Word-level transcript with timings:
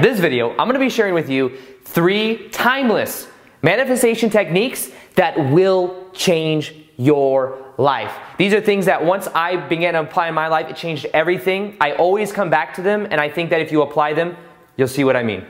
This 0.00 0.20
video, 0.20 0.50
I'm 0.50 0.68
gonna 0.68 0.78
be 0.78 0.90
sharing 0.90 1.12
with 1.12 1.28
you 1.28 1.58
three 1.82 2.50
timeless 2.50 3.26
manifestation 3.62 4.30
techniques 4.30 4.92
that 5.16 5.36
will 5.50 6.08
change 6.12 6.72
your 6.96 7.74
life. 7.78 8.12
These 8.38 8.54
are 8.54 8.60
things 8.60 8.86
that 8.86 9.04
once 9.04 9.26
I 9.34 9.56
began 9.56 9.94
to 9.94 10.00
apply 10.02 10.28
in 10.28 10.34
my 10.34 10.46
life, 10.46 10.68
it 10.70 10.76
changed 10.76 11.06
everything. 11.12 11.76
I 11.80 11.94
always 11.94 12.30
come 12.30 12.48
back 12.48 12.74
to 12.74 12.82
them, 12.82 13.08
and 13.10 13.20
I 13.20 13.28
think 13.28 13.50
that 13.50 13.60
if 13.60 13.72
you 13.72 13.82
apply 13.82 14.12
them, 14.14 14.36
you'll 14.76 14.86
see 14.86 15.02
what 15.02 15.16
I 15.16 15.24
mean. 15.24 15.44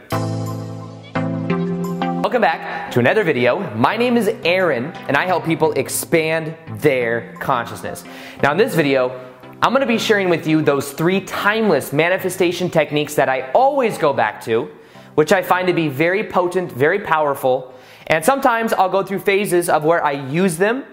Welcome 2.22 2.40
back 2.40 2.90
to 2.92 3.00
another 3.00 3.24
video. 3.24 3.60
My 3.74 3.98
name 3.98 4.16
is 4.16 4.28
Aaron, 4.46 4.86
and 5.08 5.14
I 5.14 5.26
help 5.26 5.44
people 5.44 5.72
expand 5.72 6.56
their 6.80 7.34
consciousness. 7.38 8.02
Now, 8.42 8.52
in 8.52 8.56
this 8.56 8.74
video, 8.74 9.27
I'm 9.60 9.72
going 9.72 9.80
to 9.80 9.88
be 9.88 9.98
sharing 9.98 10.28
with 10.28 10.46
you 10.46 10.62
those 10.62 10.92
three 10.92 11.20
timeless 11.20 11.92
manifestation 11.92 12.70
techniques 12.70 13.16
that 13.16 13.28
I 13.28 13.50
always 13.50 13.98
go 13.98 14.12
back 14.12 14.44
to, 14.44 14.70
which 15.16 15.32
I 15.32 15.42
find 15.42 15.66
to 15.66 15.74
be 15.74 15.88
very 15.88 16.22
potent, 16.22 16.70
very 16.70 17.00
powerful. 17.00 17.74
And 18.06 18.24
sometimes 18.24 18.72
I'll 18.72 18.88
go 18.88 19.02
through 19.02 19.18
phases 19.18 19.68
of 19.68 19.82
where 19.82 20.04
I 20.04 20.12
use 20.12 20.58
them. 20.58 20.84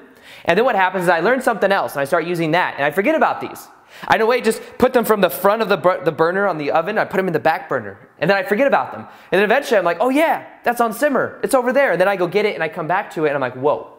And 0.45 0.57
then 0.57 0.65
what 0.65 0.75
happens 0.75 1.03
is 1.03 1.09
I 1.09 1.19
learn 1.19 1.41
something 1.41 1.71
else 1.71 1.91
and 1.91 2.01
I 2.01 2.05
start 2.05 2.25
using 2.25 2.51
that 2.51 2.73
and 2.73 2.83
I 2.83 2.89
forget 2.89 3.13
about 3.13 3.39
these. 3.39 3.67
I 4.07 4.17
know, 4.17 4.25
wait, 4.25 4.43
just 4.43 4.63
put 4.79 4.93
them 4.93 5.05
from 5.05 5.21
the 5.21 5.29
front 5.29 5.61
of 5.61 5.69
the, 5.69 6.01
the 6.03 6.11
burner 6.11 6.47
on 6.47 6.57
the 6.57 6.71
oven. 6.71 6.97
I 6.97 7.05
put 7.05 7.17
them 7.17 7.27
in 7.27 7.33
the 7.33 7.39
back 7.39 7.69
burner. 7.69 8.09
And 8.17 8.27
then 8.27 8.35
I 8.35 8.41
forget 8.41 8.65
about 8.65 8.91
them. 8.91 9.01
And 9.31 9.39
then 9.39 9.43
eventually 9.43 9.77
I'm 9.77 9.85
like, 9.85 9.97
oh 9.99 10.09
yeah, 10.09 10.43
that's 10.63 10.81
on 10.81 10.91
simmer. 10.91 11.39
It's 11.43 11.53
over 11.53 11.71
there. 11.71 11.91
And 11.91 12.01
then 12.01 12.07
I 12.07 12.15
go 12.15 12.27
get 12.27 12.45
it 12.45 12.55
and 12.55 12.63
I 12.63 12.69
come 12.69 12.87
back 12.87 13.11
to 13.11 13.25
it 13.25 13.27
and 13.27 13.35
I'm 13.35 13.41
like, 13.41 13.55
whoa, 13.55 13.94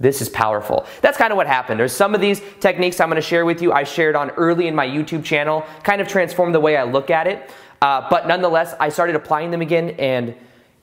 this 0.00 0.22
is 0.22 0.28
powerful. 0.28 0.86
That's 1.00 1.18
kind 1.18 1.32
of 1.32 1.36
what 1.36 1.46
happened. 1.46 1.80
There's 1.80 1.92
some 1.92 2.14
of 2.14 2.20
these 2.20 2.40
techniques 2.60 3.00
I'm 3.00 3.08
going 3.08 3.20
to 3.20 3.26
share 3.26 3.44
with 3.44 3.60
you. 3.60 3.72
I 3.72 3.84
shared 3.84 4.14
on 4.14 4.30
early 4.30 4.68
in 4.68 4.74
my 4.74 4.86
YouTube 4.86 5.24
channel, 5.24 5.64
kind 5.82 6.00
of 6.00 6.06
transformed 6.06 6.54
the 6.54 6.60
way 6.60 6.76
I 6.76 6.84
look 6.84 7.10
at 7.10 7.26
it. 7.26 7.50
Uh, 7.82 8.08
but 8.08 8.28
nonetheless, 8.28 8.74
I 8.78 8.90
started 8.90 9.16
applying 9.16 9.50
them 9.50 9.60
again 9.60 9.90
and 9.90 10.34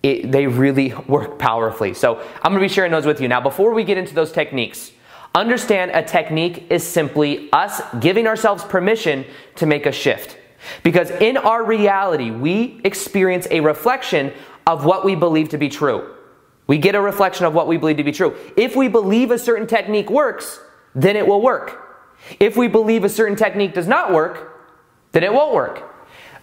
it, 0.03 0.31
they 0.31 0.47
really 0.47 0.93
work 1.07 1.39
powerfully. 1.39 1.93
So 1.93 2.17
I'm 2.17 2.51
going 2.51 2.61
to 2.61 2.67
be 2.67 2.73
sharing 2.73 2.91
those 2.91 3.05
with 3.05 3.21
you. 3.21 3.27
Now, 3.27 3.41
before 3.41 3.73
we 3.73 3.83
get 3.83 3.97
into 3.97 4.13
those 4.13 4.31
techniques, 4.31 4.91
understand 5.33 5.91
a 5.91 6.03
technique 6.03 6.65
is 6.69 6.85
simply 6.85 7.49
us 7.51 7.81
giving 7.99 8.27
ourselves 8.27 8.63
permission 8.63 9.25
to 9.55 9.65
make 9.65 9.85
a 9.85 9.91
shift. 9.91 10.37
Because 10.83 11.11
in 11.11 11.37
our 11.37 11.63
reality, 11.63 12.31
we 12.31 12.81
experience 12.83 13.47
a 13.51 13.59
reflection 13.59 14.33
of 14.67 14.83
what 14.83 15.05
we 15.05 15.15
believe 15.15 15.49
to 15.49 15.57
be 15.57 15.69
true. 15.69 16.14
We 16.67 16.77
get 16.77 16.95
a 16.95 17.01
reflection 17.01 17.45
of 17.45 17.53
what 17.53 17.67
we 17.67 17.77
believe 17.77 17.97
to 17.97 18.03
be 18.03 18.11
true. 18.11 18.35
If 18.57 18.75
we 18.75 18.87
believe 18.87 19.31
a 19.31 19.37
certain 19.37 19.67
technique 19.67 20.09
works, 20.09 20.59
then 20.95 21.15
it 21.15 21.27
will 21.27 21.41
work. 21.41 21.81
If 22.39 22.57
we 22.57 22.67
believe 22.67 23.03
a 23.03 23.09
certain 23.09 23.35
technique 23.35 23.73
does 23.73 23.87
not 23.87 24.11
work, 24.11 24.51
then 25.11 25.23
it 25.23 25.31
won't 25.31 25.53
work. 25.53 25.83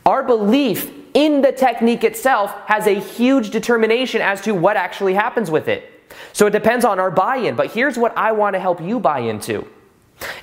Our 0.07 0.23
belief 0.23 0.91
in 1.15 1.43
the 1.43 1.53
technique 1.53 2.05
itself 2.05 2.53
has 2.67 2.87
a 2.87 2.99
huge 2.99 3.51
determination 3.51 4.21
as 4.21 4.41
to 4.43 4.53
what 4.53 4.77
actually 4.77 5.15
happens 5.15 5.51
with 5.51 5.69
it. 5.69 5.89
So 6.33 6.47
it 6.47 6.51
depends 6.51 6.85
on 6.85 6.99
our 7.01 7.11
buy 7.11 7.37
in. 7.37 7.57
But 7.57 7.73
here's 7.73 7.99
what 7.99 8.17
I 8.17 8.33
want 8.33 8.55
to 8.55 8.61
help 8.61 8.81
you 8.81 9.01
buy 9.01 9.21
into. 9.21 9.67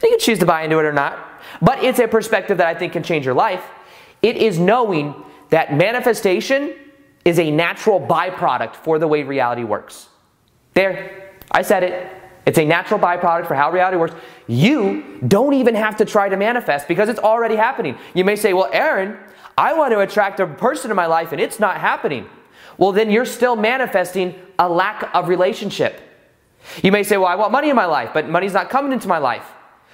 You 0.04 0.10
can 0.10 0.20
choose 0.20 0.40
to 0.40 0.46
buy 0.46 0.64
into 0.64 0.78
it 0.80 0.86
or 0.86 0.94
not, 0.94 1.18
but 1.62 1.84
it's 1.84 2.00
a 2.00 2.08
perspective 2.08 2.58
that 2.58 2.68
I 2.68 2.76
think 2.76 2.94
can 2.94 3.04
change 3.04 3.26
your 3.26 3.36
life. 3.36 3.64
It 4.22 4.36
is 4.36 4.60
knowing 4.60 5.16
that 5.50 5.74
manifestation 5.74 6.74
is 7.26 7.40
a 7.40 7.52
natural 7.52 8.00
byproduct 8.00 8.76
for 8.76 9.00
the 9.00 9.08
way 9.08 9.24
reality 9.24 9.64
works. 9.64 10.10
There, 10.74 11.32
I 11.52 11.62
said 11.62 11.84
it. 11.84 12.12
It's 12.46 12.58
a 12.58 12.66
natural 12.66 13.00
byproduct 13.00 13.48
for 13.48 13.56
how 13.56 13.72
reality 13.72 13.98
works. 13.98 14.16
You 14.48 15.20
don't 15.28 15.54
even 15.54 15.76
have 15.76 15.98
to 15.98 16.06
try 16.06 16.30
to 16.30 16.38
manifest 16.38 16.88
because 16.88 17.10
it's 17.10 17.20
already 17.20 17.56
happening. 17.56 17.98
You 18.14 18.26
may 18.26 18.36
say, 18.36 18.54
Well, 18.54 18.70
Aaron, 18.72 19.18
I 19.58 19.74
want 19.74 19.92
to 19.94 20.00
attract 20.00 20.40
a 20.40 20.48
person 20.48 20.90
in 20.90 20.96
my 20.96 21.06
life 21.06 21.32
and 21.32 21.40
it's 21.40 21.60
not 21.60 21.78
happening. 21.78 22.28
Well, 22.78 22.92
then 22.92 23.12
you're 23.12 23.26
still 23.26 23.56
manifesting 23.56 24.36
a 24.58 24.70
lack 24.70 25.14
of 25.14 25.28
relationship. 25.28 26.02
You 26.82 26.92
may 26.92 27.04
say, 27.04 27.18
Well, 27.18 27.28
I 27.28 27.36
want 27.36 27.52
money 27.52 27.70
in 27.70 27.76
my 27.76 27.86
life, 27.86 28.12
but 28.14 28.30
money's 28.30 28.54
not 28.54 28.70
coming 28.70 28.94
into 28.94 29.08
my 29.08 29.18
life. 29.18 29.46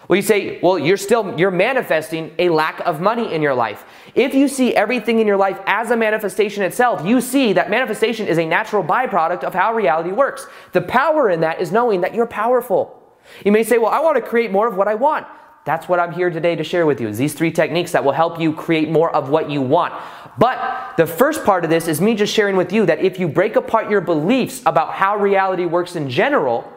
Well, 0.07 0.17
you 0.17 0.21
say, 0.21 0.59
well, 0.61 0.77
you're 0.77 0.97
still 0.97 1.37
you're 1.37 1.51
manifesting 1.51 2.31
a 2.37 2.49
lack 2.49 2.79
of 2.81 3.01
money 3.01 3.33
in 3.33 3.41
your 3.41 3.55
life. 3.55 3.85
If 4.13 4.35
you 4.35 4.47
see 4.47 4.75
everything 4.75 5.19
in 5.19 5.25
your 5.25 5.37
life 5.37 5.59
as 5.65 5.89
a 5.91 5.97
manifestation 5.97 6.63
itself, 6.63 7.05
you 7.05 7.21
see 7.21 7.53
that 7.53 7.69
manifestation 7.69 8.27
is 8.27 8.37
a 8.37 8.45
natural 8.45 8.83
byproduct 8.83 9.43
of 9.43 9.53
how 9.53 9.73
reality 9.73 10.11
works. 10.11 10.45
The 10.73 10.81
power 10.81 11.29
in 11.29 11.41
that 11.41 11.59
is 11.59 11.71
knowing 11.71 12.01
that 12.01 12.13
you're 12.13 12.27
powerful. 12.27 13.01
You 13.43 13.51
may 13.51 13.63
say, 13.63 13.79
well, 13.79 13.91
I 13.91 13.99
want 13.99 14.17
to 14.17 14.21
create 14.21 14.51
more 14.51 14.67
of 14.67 14.77
what 14.77 14.87
I 14.87 14.93
want. 14.93 15.25
That's 15.65 15.89
what 15.89 15.99
I'm 15.99 16.13
here 16.13 16.29
today 16.29 16.55
to 16.55 16.63
share 16.63 16.85
with 16.85 17.01
you. 17.01 17.07
Is 17.07 17.17
these 17.17 17.33
three 17.33 17.51
techniques 17.51 17.91
that 17.93 18.05
will 18.05 18.11
help 18.11 18.39
you 18.39 18.53
create 18.53 18.91
more 18.91 19.13
of 19.15 19.29
what 19.29 19.49
you 19.49 19.61
want. 19.61 19.93
But 20.37 20.95
the 20.97 21.07
first 21.07 21.43
part 21.43 21.63
of 21.63 21.71
this 21.71 21.87
is 21.87 21.99
me 21.99 22.13
just 22.13 22.31
sharing 22.31 22.55
with 22.55 22.71
you 22.71 22.85
that 22.85 22.99
if 22.99 23.19
you 23.19 23.27
break 23.27 23.55
apart 23.55 23.89
your 23.89 24.01
beliefs 24.01 24.61
about 24.67 24.93
how 24.93 25.17
reality 25.17 25.65
works 25.65 25.95
in 25.95 26.07
general, 26.07 26.71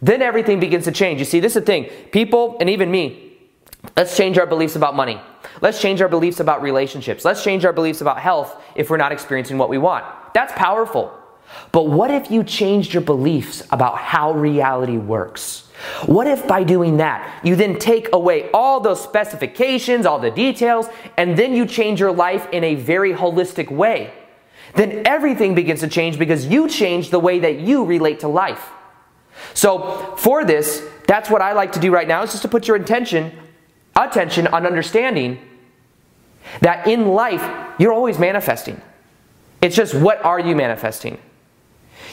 then 0.00 0.22
everything 0.22 0.60
begins 0.60 0.84
to 0.84 0.92
change. 0.92 1.18
You 1.18 1.24
see, 1.24 1.40
this 1.40 1.56
is 1.56 1.62
the 1.62 1.66
thing. 1.66 1.84
People, 2.12 2.56
and 2.60 2.70
even 2.70 2.90
me, 2.90 3.36
let's 3.96 4.16
change 4.16 4.38
our 4.38 4.46
beliefs 4.46 4.76
about 4.76 4.94
money. 4.94 5.20
Let's 5.60 5.80
change 5.80 6.00
our 6.00 6.08
beliefs 6.08 6.40
about 6.40 6.62
relationships. 6.62 7.24
Let's 7.24 7.42
change 7.42 7.64
our 7.64 7.72
beliefs 7.72 8.00
about 8.00 8.18
health 8.18 8.62
if 8.74 8.90
we're 8.90 8.96
not 8.96 9.12
experiencing 9.12 9.58
what 9.58 9.68
we 9.68 9.78
want. 9.78 10.04
That's 10.34 10.52
powerful. 10.52 11.12
But 11.72 11.88
what 11.88 12.10
if 12.10 12.30
you 12.30 12.44
changed 12.44 12.92
your 12.92 13.02
beliefs 13.02 13.62
about 13.70 13.98
how 13.98 14.32
reality 14.32 14.98
works? 14.98 15.64
What 16.06 16.26
if 16.26 16.46
by 16.46 16.64
doing 16.64 16.98
that, 16.98 17.40
you 17.44 17.56
then 17.56 17.78
take 17.78 18.12
away 18.12 18.50
all 18.52 18.80
those 18.80 19.02
specifications, 19.02 20.06
all 20.06 20.18
the 20.18 20.30
details, 20.30 20.88
and 21.16 21.36
then 21.36 21.54
you 21.54 21.66
change 21.66 22.00
your 22.00 22.12
life 22.12 22.48
in 22.52 22.64
a 22.64 22.74
very 22.74 23.12
holistic 23.14 23.70
way? 23.70 24.12
Then 24.74 25.06
everything 25.06 25.54
begins 25.54 25.80
to 25.80 25.88
change 25.88 26.18
because 26.18 26.46
you 26.46 26.68
change 26.68 27.10
the 27.10 27.18
way 27.18 27.38
that 27.38 27.60
you 27.60 27.84
relate 27.84 28.20
to 28.20 28.28
life. 28.28 28.70
So 29.54 30.14
for 30.16 30.44
this, 30.44 30.84
that's 31.06 31.30
what 31.30 31.42
I 31.42 31.52
like 31.52 31.72
to 31.72 31.80
do 31.80 31.92
right 31.92 32.06
now 32.06 32.22
is 32.22 32.30
just 32.30 32.42
to 32.42 32.48
put 32.48 32.68
your 32.68 32.76
intention, 32.76 33.32
attention 33.96 34.46
on 34.46 34.66
understanding 34.66 35.38
that 36.60 36.86
in 36.86 37.08
life 37.08 37.42
you're 37.78 37.92
always 37.92 38.18
manifesting. 38.18 38.80
It's 39.60 39.74
just 39.74 39.94
what 39.94 40.24
are 40.24 40.38
you 40.38 40.54
manifesting? 40.54 41.18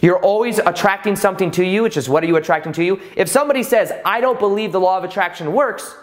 You're 0.02 0.20
always 0.20 0.60
attracting 0.60 1.16
something 1.16 1.52
to 1.52 1.64
you, 1.64 1.84
which 1.84 1.98
is 1.98 2.10
what 2.10 2.24
are 2.24 2.28
you 2.28 2.36
attracting 2.36 2.74
to 2.74 2.84
you? 2.84 3.00
If 3.16 3.30
somebody 3.30 3.64
says, 3.64 3.92
I 4.04 4.20
don't 4.20 4.40
believe 4.40 4.72
the 4.72 4.80
law 4.80 4.98
of 4.98 5.04
attraction 5.04 5.54
works, 5.54 5.96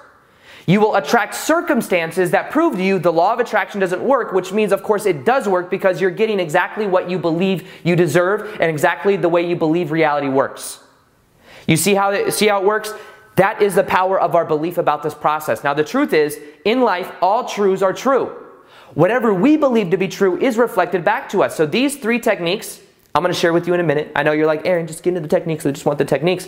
you 0.66 0.80
will 0.80 0.94
attract 0.94 1.34
circumstances 1.34 2.30
that 2.30 2.50
prove 2.50 2.76
to 2.76 2.82
you 2.82 2.98
the 2.98 3.12
law 3.12 3.32
of 3.32 3.40
attraction 3.40 3.80
doesn't 3.80 4.02
work, 4.02 4.32
which 4.32 4.52
means, 4.52 4.72
of 4.72 4.82
course, 4.82 5.06
it 5.06 5.24
does 5.24 5.48
work 5.48 5.70
because 5.70 6.00
you're 6.00 6.10
getting 6.10 6.38
exactly 6.38 6.86
what 6.86 7.10
you 7.10 7.18
believe 7.18 7.68
you 7.82 7.96
deserve 7.96 8.60
and 8.60 8.70
exactly 8.70 9.16
the 9.16 9.28
way 9.28 9.46
you 9.46 9.56
believe 9.56 9.90
reality 9.90 10.28
works. 10.28 10.78
You 11.66 11.76
see 11.76 11.94
how, 11.94 12.10
it, 12.10 12.32
see 12.32 12.48
how 12.48 12.60
it 12.60 12.66
works? 12.66 12.92
That 13.36 13.62
is 13.62 13.74
the 13.74 13.84
power 13.84 14.20
of 14.20 14.34
our 14.34 14.44
belief 14.44 14.78
about 14.78 15.02
this 15.02 15.14
process. 15.14 15.64
Now, 15.64 15.74
the 15.74 15.84
truth 15.84 16.12
is, 16.12 16.38
in 16.64 16.82
life, 16.82 17.10
all 17.22 17.48
truths 17.48 17.82
are 17.82 17.92
true. 17.92 18.36
Whatever 18.94 19.32
we 19.32 19.56
believe 19.56 19.90
to 19.90 19.96
be 19.96 20.08
true 20.08 20.38
is 20.38 20.58
reflected 20.58 21.04
back 21.04 21.30
to 21.30 21.42
us. 21.42 21.56
So, 21.56 21.64
these 21.64 21.96
three 21.96 22.18
techniques, 22.18 22.80
I'm 23.14 23.22
going 23.22 23.32
to 23.32 23.38
share 23.38 23.52
with 23.52 23.66
you 23.66 23.74
in 23.74 23.80
a 23.80 23.84
minute. 23.84 24.12
I 24.14 24.22
know 24.22 24.32
you're 24.32 24.46
like, 24.46 24.66
Aaron, 24.66 24.86
just 24.86 25.02
get 25.02 25.10
into 25.10 25.20
the 25.20 25.28
techniques. 25.28 25.64
I 25.64 25.70
just 25.70 25.86
want 25.86 25.98
the 25.98 26.04
techniques. 26.04 26.46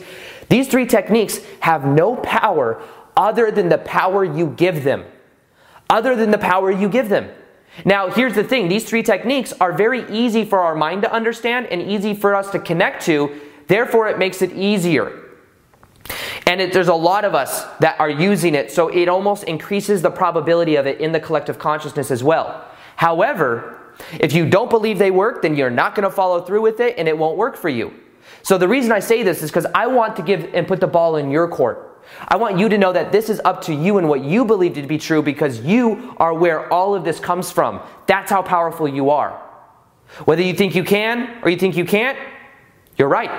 These 0.50 0.69
three 0.69 0.86
techniques 0.86 1.41
have 1.60 1.86
no 1.86 2.16
power 2.16 2.82
other 3.16 3.50
than 3.50 3.69
the 3.69 3.78
power 3.78 4.25
you 4.25 4.48
give 4.48 4.84
them. 4.84 5.04
Other 5.88 6.14
than 6.16 6.31
the 6.31 6.38
power 6.38 6.70
you 6.70 6.88
give 6.88 7.08
them. 7.08 7.31
Now, 7.84 8.08
here's 8.08 8.34
the 8.34 8.44
thing 8.44 8.69
these 8.69 8.84
three 8.84 9.02
techniques 9.02 9.52
are 9.54 9.72
very 9.72 10.08
easy 10.10 10.44
for 10.44 10.60
our 10.60 10.75
mind 10.75 11.02
to 11.02 11.12
understand 11.12 11.66
and 11.66 11.82
easy 11.82 12.14
for 12.14 12.34
us 12.34 12.50
to 12.50 12.58
connect 12.58 13.04
to 13.06 13.41
Therefore, 13.66 14.08
it 14.08 14.19
makes 14.19 14.42
it 14.42 14.52
easier. 14.52 15.20
And 16.47 16.60
it, 16.60 16.72
there's 16.72 16.88
a 16.88 16.94
lot 16.94 17.25
of 17.25 17.34
us 17.34 17.64
that 17.78 17.98
are 17.98 18.10
using 18.10 18.54
it, 18.54 18.70
so 18.70 18.88
it 18.88 19.08
almost 19.08 19.44
increases 19.44 20.02
the 20.02 20.10
probability 20.10 20.76
of 20.76 20.86
it 20.86 21.00
in 21.00 21.12
the 21.12 21.20
collective 21.20 21.58
consciousness 21.58 22.10
as 22.10 22.22
well. 22.22 22.64
However, 22.97 23.80
if 24.20 24.32
you 24.32 24.48
don't 24.48 24.70
believe 24.70 24.98
they 24.98 25.10
work, 25.10 25.43
then 25.43 25.56
you're 25.56 25.70
not 25.70 25.94
going 25.94 26.05
to 26.05 26.14
follow 26.14 26.43
through 26.43 26.61
with 26.61 26.81
it 26.81 26.96
and 26.99 27.08
it 27.08 27.16
won't 27.16 27.38
work 27.38 27.56
for 27.56 27.69
you. 27.69 27.94
So 28.43 28.58
the 28.58 28.69
reason 28.69 28.93
I 28.93 29.00
say 29.00 29.22
this 29.22 29.43
is 29.43 29.50
because 29.50 29.66
I 29.75 29.87
want 29.87 30.16
to 30.16 30.22
give 30.22 30.52
and 30.55 30.66
put 30.66 30.81
the 30.81 30.87
ball 30.87 31.16
in 31.16 31.31
your 31.31 31.49
court. 31.49 32.02
I 32.28 32.37
want 32.37 32.58
you 32.58 32.69
to 32.69 32.76
know 32.76 32.93
that 32.93 33.12
this 33.12 33.31
is 33.31 33.40
up 33.44 33.62
to 33.62 33.75
you 33.75 33.99
and 33.99 34.08
what 34.08 34.22
you 34.22 34.44
believe 34.44 34.75
to 34.75 34.82
be 34.82 34.99
true 34.99 35.22
because 35.22 35.61
you 35.61 36.14
are 36.19 36.34
where 36.34 36.70
all 36.72 36.94
of 36.94 37.05
this 37.05 37.19
comes 37.19 37.50
from. 37.50 37.81
That's 38.06 38.31
how 38.31 38.43
powerful 38.43 38.87
you 38.87 39.11
are. 39.11 39.40
Whether 40.26 40.43
you 40.43 40.52
think 40.52 40.75
you 40.75 40.84
can 40.84 41.43
or 41.43 41.50
you 41.50 41.56
think 41.56 41.76
you 41.76 41.84
can't, 41.84 42.19
you're 42.96 43.08
right. 43.08 43.31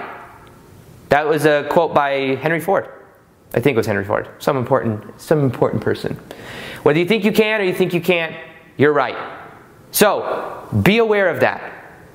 That 1.10 1.28
was 1.28 1.46
a 1.46 1.68
quote 1.70 1.94
by 1.94 2.36
Henry 2.36 2.60
Ford. 2.60 2.90
I 3.54 3.60
think 3.60 3.76
it 3.76 3.78
was 3.78 3.88
Henry 3.88 4.04
Ford. 4.04 4.28
Some 4.40 4.58
important, 4.58 5.20
some 5.20 5.44
important 5.44 5.82
person. 5.82 6.20
Whether 6.84 7.00
you 7.00 7.06
think 7.06 7.24
you 7.24 7.32
can 7.32 7.62
or 7.62 7.64
you 7.64 7.74
think 7.74 7.94
you 7.94 8.02
can't, 8.02 8.36
you're 8.78 8.94
right. 8.94 9.16
So 9.92 10.68
be 10.84 10.98
aware 10.98 11.30
of 11.30 11.40
that. 11.40 11.74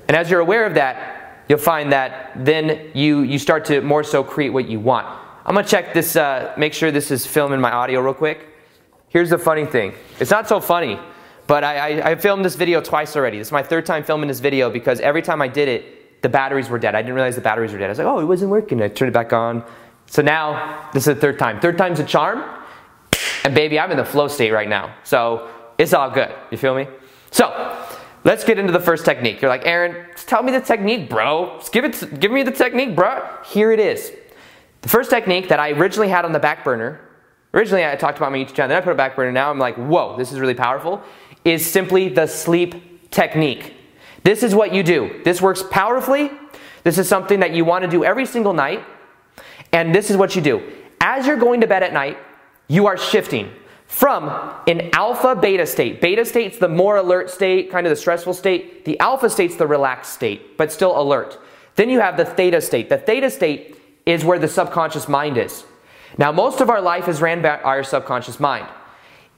And 0.09 0.17
as 0.17 0.31
you're 0.31 0.41
aware 0.41 0.67
of 0.67 0.75
that, 0.75 1.45
you'll 1.49 1.59
find 1.59 1.93
that 1.93 2.33
then 2.37 2.91
you, 2.95 3.21
you 3.21 3.39
start 3.39 3.65
to 3.67 3.81
more 3.81 4.05
so 4.05 4.23
create 4.23 4.51
what 4.51 4.69
you 4.69 4.79
want. 4.79 5.07
I'm 5.47 5.55
gonna 5.55 5.67
check 5.67 5.95
this, 5.95 6.15
uh, 6.15 6.53
make 6.59 6.75
sure 6.75 6.91
this 6.91 7.11
is 7.11 7.27
filming 7.27 7.61
my 7.61 7.73
audio 7.73 8.01
real 8.01 8.15
quick. 8.15 8.47
Here's 9.09 9.31
the 9.31 9.39
funny 9.39 9.65
thing. 9.65 9.95
It's 10.21 10.31
not 10.31 10.47
so 10.47 10.61
funny, 10.61 10.99
but 11.47 11.65
I, 11.65 12.01
I, 12.01 12.11
I 12.11 12.15
filmed 12.17 12.45
this 12.45 12.55
video 12.55 12.81
twice 12.81 13.17
already. 13.17 13.39
This 13.39 13.49
is 13.49 13.53
my 13.53 13.63
third 13.63 13.87
time 13.87 14.05
filming 14.05 14.29
this 14.29 14.41
video 14.41 14.71
because 14.71 15.01
every 15.01 15.23
time 15.23 15.41
I 15.43 15.49
did 15.49 15.69
it, 15.69 16.00
the 16.23 16.29
batteries 16.29 16.69
were 16.69 16.79
dead. 16.79 16.95
I 16.95 17.03
didn't 17.03 17.15
realize 17.15 17.35
the 17.35 17.41
batteries 17.41 17.73
were 17.73 17.79
dead. 17.79 17.87
I 17.87 17.89
was 17.91 17.99
like, 17.99 18.07
oh, 18.07 18.21
it 18.21 18.25
wasn't 18.25 18.51
working. 18.51 18.83
I 18.83 18.89
turned 18.89 19.09
it 19.09 19.15
back 19.15 19.33
on. 19.33 19.65
So 20.07 20.23
now, 20.23 20.89
this 20.93 21.07
is 21.07 21.15
the 21.15 21.21
third 21.21 21.39
time. 21.39 21.61
Third 21.61 21.79
time's 21.79 22.01
a 22.01 22.05
charm. 22.05 22.45
And 23.45 23.55
baby, 23.55 23.79
I'm 23.79 23.91
in 23.91 23.97
the 23.97 24.05
flow 24.05 24.29
state 24.29 24.51
right 24.51 24.69
now. 24.69 24.95
So 25.05 25.49
it's 25.79 25.95
all 25.95 26.11
good. 26.11 26.35
You 26.51 26.59
feel 26.59 26.75
me? 26.75 26.87
So 27.31 27.87
let's 28.25 28.45
get 28.45 28.59
into 28.59 28.73
the 28.73 28.81
first 28.81 29.05
technique. 29.05 29.41
You're 29.41 29.51
like, 29.51 29.65
Aaron, 29.65 30.07
tell 30.27 30.43
me 30.43 30.53
the 30.53 30.61
technique, 30.61 31.09
bro. 31.09 31.57
Just 31.59 31.73
give 31.73 31.85
it, 31.85 32.21
give 32.21 32.33
me 32.33 32.43
the 32.43 32.51
technique, 32.51 32.95
bro. 32.95 33.27
Here 33.47 33.73
it 33.73 33.81
is. 33.81 34.13
The 34.83 34.89
first 34.89 35.11
technique 35.11 35.49
that 35.49 35.61
I 35.61 35.71
originally 35.71 36.09
had 36.09 36.25
on 36.25 36.33
the 36.33 36.39
back 36.39 36.65
burner, 36.65 37.01
originally 37.55 37.87
I 37.87 37.97
talked 37.97 38.19
about 38.19 38.33
my 38.33 38.39
YouTube 38.39 38.55
channel, 38.55 38.69
then 38.69 38.79
I 38.79 38.81
put 38.81 38.91
it 38.91 38.97
back 38.97 39.17
burner. 39.17 39.33
Now 39.33 39.51
I'm 39.51 39.59
like, 39.59 39.77
whoa, 39.77 40.17
this 40.17 40.33
is 40.33 40.41
really 40.41 40.55
powerful. 40.55 41.03
Is 41.45 41.65
simply 41.65 42.09
the 42.09 42.27
sleep 42.27 43.11
technique. 43.11 43.75
This 44.23 44.43
is 44.43 44.55
what 44.55 44.73
you 44.73 44.83
do. 44.83 45.21
This 45.25 45.41
works 45.41 45.63
powerfully. 45.71 46.31
This 46.83 46.99
is 46.99 47.09
something 47.09 47.41
that 47.41 47.53
you 47.53 47.65
want 47.65 47.85
to 47.85 47.91
do 47.91 48.05
every 48.05 48.27
single 48.27 48.53
night. 48.53 48.85
And 49.73 49.95
this 49.95 50.11
is 50.11 50.17
what 50.17 50.35
you 50.37 50.43
do. 50.43 50.63
As 51.01 51.27
you're 51.27 51.37
going 51.37 51.61
to 51.63 51.67
bed 51.67 51.83
at 51.83 51.93
night, 51.93 52.19
you 52.69 52.87
are 52.87 52.97
shifting 52.97 53.51
from 53.87 54.29
an 54.69 54.91
alpha 54.93 55.35
beta 55.35 55.67
state. 55.67 56.01
Beta 56.01 56.25
state's 56.25 56.59
the 56.59 56.69
more 56.69 56.97
alert 56.97 57.31
state, 57.31 57.71
kind 57.71 57.87
of 57.87 57.91
the 57.91 57.97
stressful 57.97 58.35
state. 58.35 58.85
The 58.85 58.99
alpha 59.01 59.29
state's 59.29 59.57
the 59.57 59.67
relaxed 59.67 60.13
state, 60.13 60.57
but 60.57 60.71
still 60.71 61.01
alert. 61.01 61.39
Then 61.77 61.91
you 61.91 62.01
have 62.01 62.17
the 62.17 62.25
theta 62.25 62.61
state. 62.61 62.89
The 62.89 62.99
theta 62.99 63.31
state 63.31 63.77
is 64.07 64.25
where 64.25 64.39
the 64.39 64.49
subconscious 64.49 65.09
mind 65.09 65.39
is. 65.39 65.65
Now, 66.19 66.33
most 66.33 66.61
of 66.61 66.71
our 66.71 66.81
life 66.81 67.09
is 67.09 67.21
ran 67.21 67.43
by 67.43 67.61
our 67.61 67.83
subconscious 67.83 68.39
mind. 68.39 68.67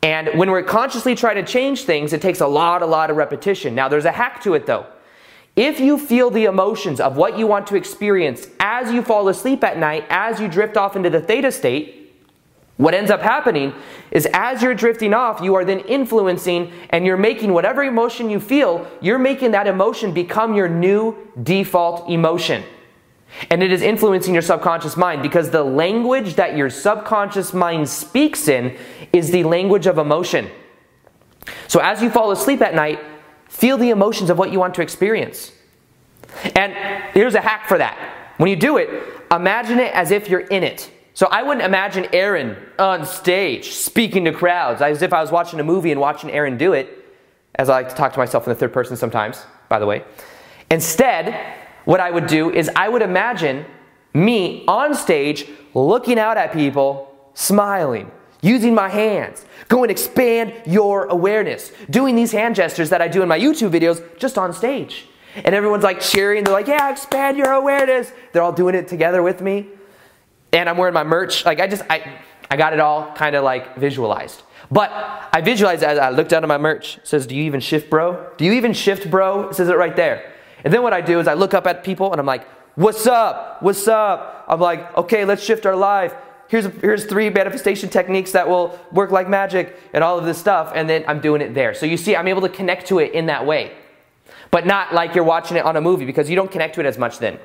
And 0.03 0.37
when 0.37 0.51
we're 0.51 0.65
consciously 0.65 1.15
trying 1.15 1.37
to 1.37 1.45
change 1.45 1.85
things, 1.85 2.13
it 2.13 2.21
takes 2.21 2.41
a 2.41 2.47
lot, 2.47 2.83
a 2.83 2.87
lot 2.87 3.11
of 3.11 3.17
repetition. 3.17 3.75
Now, 3.75 3.89
there's 3.89 4.05
a 4.05 4.13
hack 4.13 4.43
to 4.43 4.55
it 4.55 4.67
though. 4.67 4.87
If 5.55 5.81
you 5.81 5.99
feel 5.99 6.31
the 6.31 6.45
emotions 6.47 6.99
of 6.99 7.17
what 7.17 7.39
you 7.39 7.47
want 7.47 7.67
to 7.69 7.77
experience 7.77 8.49
as 8.59 8.91
you 8.91 9.03
fall 9.03 9.29
asleep 9.29 9.63
at 9.63 9.79
night, 9.79 10.07
as 10.09 10.41
you 10.41 10.49
drift 10.49 10.77
off 10.77 10.97
into 10.97 11.11
the 11.11 11.21
theta 11.21 11.53
state, 11.53 12.03
what 12.79 12.95
ends 12.95 13.11
up 13.11 13.21
happening 13.21 13.75
is 14.11 14.27
as 14.33 14.63
you're 14.63 14.75
drifting 14.75 15.13
off, 15.13 15.41
you 15.41 15.55
are 15.55 15.65
then 15.65 15.81
influencing 15.81 16.73
and 16.91 17.05
you're 17.05 17.19
making 17.19 17.53
whatever 17.53 17.85
emotion 17.85 18.31
you 18.31 18.41
feel, 18.41 18.91
you're 19.01 19.19
making 19.19 19.51
that 19.53 19.67
emotion 19.67 20.13
become 20.13 20.55
your 20.55 20.69
new 20.69 21.17
default 21.43 22.09
emotion. 22.09 22.65
And 23.51 23.63
it 23.63 23.73
is 23.73 23.83
influencing 23.83 24.35
your 24.35 24.43
subconscious 24.43 24.97
mind 24.97 25.23
because 25.23 25.51
the 25.51 25.63
language 25.63 26.35
that 26.35 26.57
your 26.57 26.71
subconscious 26.71 27.55
mind 27.55 27.89
speaks 27.89 28.49
in 28.49 28.77
is 29.13 29.31
the 29.31 29.45
language 29.45 29.87
of 29.87 29.99
emotion. 29.99 30.51
So 31.69 31.81
as 31.81 32.03
you 32.03 32.11
fall 32.11 32.31
asleep 32.31 32.61
at 32.61 32.75
night, 32.75 33.01
feel 33.49 33.77
the 33.77 33.91
emotions 33.91 34.31
of 34.31 34.39
what 34.39 34.53
you 34.53 34.59
want 34.59 34.75
to 34.75 34.83
experience. 34.83 35.53
And 36.57 36.73
here's 37.13 37.35
a 37.35 37.41
hack 37.41 37.69
for 37.69 37.79
that. 37.79 37.99
When 38.39 38.49
you 38.49 38.57
do 38.57 38.79
it, 38.79 38.89
imagine 39.31 39.79
it 39.79 39.93
as 39.95 40.11
if 40.11 40.29
you're 40.29 40.41
in 40.41 40.63
it. 40.63 40.91
So 41.15 41.27
I 41.31 41.43
wouldn't 41.43 41.65
imagine 41.65 42.07
Aaron 42.13 42.57
on 42.79 43.05
stage 43.05 43.73
speaking 43.73 44.25
to 44.25 44.33
crowds 44.33 44.81
as 44.81 45.03
if 45.03 45.13
I 45.13 45.21
was 45.21 45.31
watching 45.31 45.61
a 45.61 45.65
movie 45.65 45.93
and 45.93 46.01
watching 46.01 46.31
Aaron 46.31 46.57
do 46.57 46.73
it, 46.73 46.89
as 47.57 47.69
I 47.69 47.75
like 47.75 47.91
to 47.91 47.95
talk 47.95 48.15
to 48.15 48.19
myself 48.19 48.47
in 48.47 48.51
the 48.51 48.59
third 48.59 48.73
person 48.73 48.97
sometimes, 48.97 49.45
by 49.69 49.79
the 49.79 49.87
way. 49.87 50.05
Instead, 50.71 51.39
what 51.85 52.01
I 52.01 52.11
would 52.11 52.27
do 52.27 52.51
is 52.51 52.71
I 52.75 52.89
would 52.89 53.03
imagine 53.03 53.67
me 54.15 54.65
on 54.67 54.95
stage 54.95 55.47
looking 55.75 56.19
out 56.19 56.39
at 56.39 56.53
people, 56.53 57.15
smiling, 57.35 58.11
using 58.43 58.75
my 58.75 58.89
hands, 58.89 59.47
go 59.69 59.83
and 59.83 59.91
expand 59.91 60.53
your 60.67 61.07
awareness, 61.07 61.73
doing 61.89 62.17
these 62.17 62.33
hand 62.33 62.55
gestures 62.55 62.91
that 62.91 63.01
I 63.01 63.09
do 63.09 63.23
in 63.23 63.29
my 63.29 63.39
YouTube 63.39 63.71
videos 63.71 64.03
just 64.19 64.37
on 64.37 64.53
stage. 64.53 65.07
And 65.35 65.55
everyone's 65.55 65.85
like 65.85 66.01
cheering, 66.01 66.45
they're 66.45 66.53
like, 66.53 66.67
yeah, 66.67 66.91
expand 66.91 67.39
your 67.39 67.53
awareness. 67.53 68.13
They're 68.33 68.43
all 68.43 68.53
doing 68.53 68.75
it 68.75 68.89
together 68.89 69.23
with 69.23 69.41
me 69.41 69.69
and 70.53 70.69
I'm 70.69 70.77
wearing 70.77 70.95
my 70.95 71.05
merch. 71.05 71.45
Like 71.45 71.61
I 71.61 71.67
just 71.67 71.83
I 71.89 72.21
I 72.51 72.57
got 72.57 72.73
it 72.73 72.81
all 72.81 73.13
kind 73.15 73.35
of 73.35 73.45
like 73.45 73.77
visualized. 73.77 74.43
But 74.71 74.91
I 75.33 75.41
visualized 75.41 75.83
as 75.83 75.99
I 75.99 76.11
looked 76.11 76.31
down 76.31 76.45
at 76.45 76.49
my 76.49 76.59
merch. 76.59 76.99
It 76.99 77.09
says, 77.09 77.27
"Do 77.27 77.35
you 77.35 77.45
even 77.45 77.61
shift, 77.61 77.91
bro? 77.91 78.27
Do 78.37 78.45
you 78.45 78.53
even 78.53 78.73
shift, 78.73 79.11
bro?" 79.11 79.49
It 79.49 79.55
says 79.55 79.69
it 79.69 79.77
right 79.77 79.97
there. 79.97 80.33
And 80.65 80.73
then 80.73 80.83
what 80.83 80.93
I 80.93 81.01
do 81.01 81.19
is 81.19 81.27
I 81.27 81.35
look 81.35 81.55
up 81.55 81.67
at 81.67 81.83
people 81.85 82.13
and 82.13 82.21
I'm 82.21 82.27
like, 82.27 82.47
"What's 82.75 83.07
up? 83.07 83.63
What's 83.63 83.89
up?" 83.89 84.45
I'm 84.49 84.61
like, 84.61 84.97
"Okay, 84.97 85.25
let's 85.25 85.43
shift 85.43 85.67
our 85.67 85.77
life." 85.77 86.15
Here's, 86.53 86.67
here's 86.83 87.07
three 87.07 87.31
manifestation 87.31 87.89
techniques 87.89 88.33
that 88.33 88.47
will 88.47 88.79
work 88.93 89.11
like 89.11 89.27
magic 89.27 89.75
and 89.95 90.05
all 90.05 90.19
of 90.19 90.27
this 90.27 90.37
stuff. 90.37 90.71
And 90.75 90.87
then 90.87 91.03
I'm 91.09 91.19
doing 91.19 91.41
it 91.41 91.55
there. 91.55 91.73
So 91.73 91.87
you 91.87 91.97
see, 91.97 92.15
I'm 92.15 92.29
able 92.29 92.43
to 92.43 92.51
connect 92.51 92.89
to 92.89 92.99
it 92.99 93.13
in 93.15 93.25
that 93.25 93.47
way. 93.47 93.73
But 94.51 94.67
not 94.67 94.93
like 94.93 95.15
you're 95.15 95.25
watching 95.25 95.57
it 95.57 95.65
on 95.65 95.77
a 95.77 95.81
movie 95.81 96.05
because 96.05 96.29
you 96.29 96.37
don't 96.37 96.51
connect 96.51 96.75
to 96.75 96.81
it 96.81 96.87
as 96.87 96.99
much 96.99 97.17
then. 97.17 97.39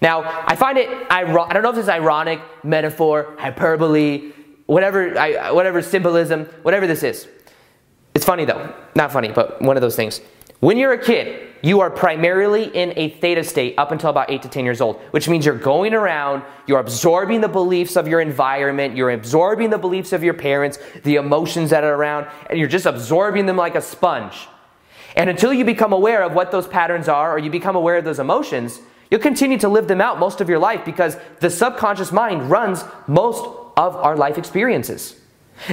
Now, 0.00 0.22
I 0.46 0.56
find 0.56 0.78
it, 0.78 0.88
I 1.10 1.24
don't 1.24 1.62
know 1.62 1.68
if 1.68 1.76
it's 1.76 1.90
ironic, 1.90 2.40
metaphor, 2.64 3.34
hyperbole, 3.38 4.32
whatever, 4.64 5.10
whatever 5.52 5.82
symbolism, 5.82 6.46
whatever 6.62 6.86
this 6.86 7.02
is. 7.02 7.28
It's 8.14 8.24
funny 8.24 8.46
though. 8.46 8.74
Not 8.94 9.12
funny, 9.12 9.28
but 9.28 9.60
one 9.60 9.76
of 9.76 9.82
those 9.82 9.94
things. 9.94 10.22
When 10.60 10.76
you're 10.76 10.92
a 10.92 11.02
kid, 11.02 11.48
you 11.62 11.80
are 11.80 11.90
primarily 11.90 12.64
in 12.64 12.92
a 12.96 13.10
theta 13.10 13.44
state 13.44 13.74
up 13.78 13.92
until 13.92 14.10
about 14.10 14.30
8 14.30 14.42
to 14.42 14.48
10 14.48 14.64
years 14.64 14.80
old, 14.80 14.96
which 15.10 15.28
means 15.28 15.44
you're 15.44 15.56
going 15.56 15.94
around, 15.94 16.42
you're 16.66 16.80
absorbing 16.80 17.40
the 17.40 17.48
beliefs 17.48 17.96
of 17.96 18.06
your 18.06 18.20
environment, 18.20 18.96
you're 18.96 19.10
absorbing 19.10 19.70
the 19.70 19.78
beliefs 19.78 20.12
of 20.12 20.22
your 20.22 20.34
parents, 20.34 20.78
the 21.04 21.16
emotions 21.16 21.70
that 21.70 21.84
are 21.84 21.94
around, 21.94 22.26
and 22.48 22.58
you're 22.58 22.68
just 22.68 22.86
absorbing 22.86 23.46
them 23.46 23.56
like 23.56 23.74
a 23.74 23.80
sponge. 23.80 24.48
And 25.16 25.28
until 25.30 25.52
you 25.52 25.64
become 25.64 25.92
aware 25.92 26.22
of 26.22 26.32
what 26.32 26.50
those 26.50 26.66
patterns 26.66 27.08
are 27.08 27.34
or 27.34 27.38
you 27.38 27.50
become 27.50 27.76
aware 27.76 27.96
of 27.96 28.04
those 28.04 28.20
emotions, 28.20 28.80
You'll 29.10 29.20
continue 29.20 29.58
to 29.58 29.68
live 29.68 29.88
them 29.88 30.00
out 30.00 30.18
most 30.18 30.40
of 30.40 30.48
your 30.48 30.58
life 30.58 30.84
because 30.84 31.16
the 31.40 31.50
subconscious 31.50 32.12
mind 32.12 32.50
runs 32.50 32.84
most 33.06 33.44
of 33.76 33.96
our 33.96 34.16
life 34.16 34.36
experiences. 34.36 35.18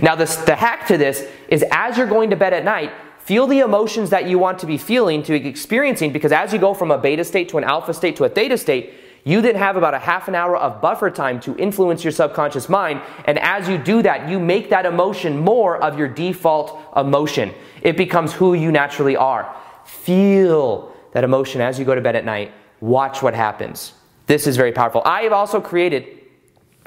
Now, 0.01 0.15
this, 0.15 0.35
the 0.37 0.55
hack 0.55 0.87
to 0.87 0.97
this 0.97 1.27
is 1.47 1.63
as 1.71 1.97
you're 1.97 2.07
going 2.07 2.29
to 2.29 2.35
bed 2.35 2.53
at 2.53 2.63
night, 2.63 2.91
feel 3.25 3.48
the 3.48 3.60
emotions 3.60 4.10
that 4.12 4.27
you 4.27 4.39
want 4.39 4.60
to 4.60 4.66
be 4.66 4.77
feeling, 4.77 5.24
to 5.24 5.36
experiencing, 5.36 6.13
because 6.13 6.31
as 6.31 6.54
you 6.54 6.60
go 6.60 6.74
from 6.74 6.92
a 6.92 6.98
beta 6.98 7.24
state 7.24 7.50
to 7.50 7.57
an 7.57 7.63
alpha 7.63 7.94
state 7.94 8.16
to 8.18 8.24
a 8.24 8.30
theta 8.30 8.57
state, 8.57 8.94
you 9.24 9.42
then 9.42 9.56
have 9.56 9.75
about 9.75 9.95
a 9.95 10.00
half 10.00 10.27
an 10.27 10.36
hour 10.36 10.56
of 10.56 10.80
buffer 10.81 11.10
time 11.10 11.39
to 11.39 11.57
influence 11.57 12.04
your 12.04 12.12
subconscious 12.12 12.69
mind. 12.69 13.01
And 13.25 13.39
as 13.39 13.68
you 13.68 13.80
do 13.80 14.04
that, 14.04 14.30
you 14.30 14.39
make 14.39 14.69
that 14.69 14.86
emotion 14.86 15.38
more 15.39 15.83
of 15.83 15.98
your 15.98 16.07
default 16.07 16.80
emotion. 16.95 17.51
It 17.81 17.98
becomes 17.98 18.33
who 18.33 18.54
you 18.54 18.72
naturally 18.72 19.16
are. 19.16 19.56
Feel 19.83 20.94
that 21.13 21.24
emotion 21.24 21.62
as 21.62 21.80
you 21.80 21.86
go 21.86 21.95
to 21.95 22.01
bed 22.01 22.16
at 22.16 22.25
night 22.25 22.52
Watch 22.81 23.21
what 23.21 23.33
happens. 23.33 23.94
This 24.28 24.47
is 24.47 24.57
very 24.57 24.71
powerful. 24.71 25.02
I 25.06 25.21
have 25.21 25.33
also 25.33 25.61
created 25.61 26.06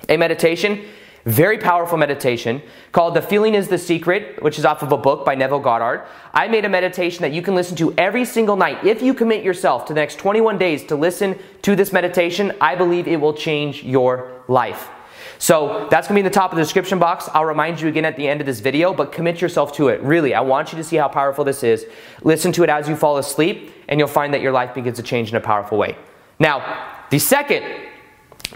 a 0.09 0.17
meditation, 0.17 0.85
very 1.29 1.59
powerful 1.59 1.99
meditation, 1.99 2.63
called 2.93 3.15
The 3.15 3.23
Feeling 3.23 3.55
is 3.55 3.69
the 3.69 3.79
Secret, 3.79 4.43
which 4.43 4.59
is 4.59 4.65
off 4.65 4.83
of 4.83 4.93
a 4.93 4.97
book 4.97 5.25
by 5.25 5.35
Neville 5.35 5.61
Goddard. 5.61 6.07
I 6.33 6.49
made 6.49 6.65
a 6.65 6.69
meditation 6.69 7.23
that 7.23 7.33
you 7.33 7.43
can 7.43 7.55
listen 7.55 7.77
to 7.77 7.93
every 7.99 8.25
single 8.25 8.57
night. 8.57 8.85
If 8.85 9.03
you 9.03 9.13
commit 9.15 9.45
yourself 9.45 9.85
to 9.87 9.95
the 9.95 10.01
next 10.01 10.19
21 10.19 10.59
days 10.59 10.85
to 10.85 10.97
listen 10.97 11.39
to 11.63 11.77
this 11.77 11.93
meditation, 11.93 12.53
I 12.61 12.75
believe 12.75 13.07
it 13.07 13.21
will 13.21 13.35
change 13.35 13.83
your 13.83 14.43
life. 14.49 14.89
So 15.39 15.87
that's 15.91 16.09
gonna 16.09 16.17
be 16.17 16.21
in 16.21 16.25
the 16.25 16.31
top 16.31 16.51
of 16.51 16.57
the 16.57 16.63
description 16.63 16.99
box. 16.99 17.29
I'll 17.35 17.45
remind 17.45 17.81
you 17.81 17.89
again 17.89 18.05
at 18.05 18.17
the 18.17 18.27
end 18.27 18.41
of 18.41 18.47
this 18.47 18.61
video, 18.61 18.95
but 18.95 19.13
commit 19.13 19.41
yourself 19.41 19.73
to 19.75 19.89
it. 19.89 20.01
Really, 20.03 20.35
I 20.35 20.41
want 20.41 20.73
you 20.73 20.79
to 20.79 20.85
see 20.85 20.97
how 20.97 21.09
powerful 21.09 21.45
this 21.45 21.63
is. 21.63 21.87
Listen 22.23 22.53
to 22.53 22.65
it 22.65 22.71
as 22.71 22.89
you 22.89 22.97
fall 22.97 23.19
asleep, 23.19 23.73
and 23.89 24.01
you'll 24.01 24.09
find 24.09 24.33
that 24.35 24.41
your 24.41 24.53
life 24.53 24.75
begins 24.75 24.97
to 24.97 25.03
change 25.03 25.31
in 25.31 25.37
a 25.37 25.41
powerful 25.41 25.79
way. 25.79 25.97
Now, 26.39 27.05
the 27.11 27.19
second 27.19 27.65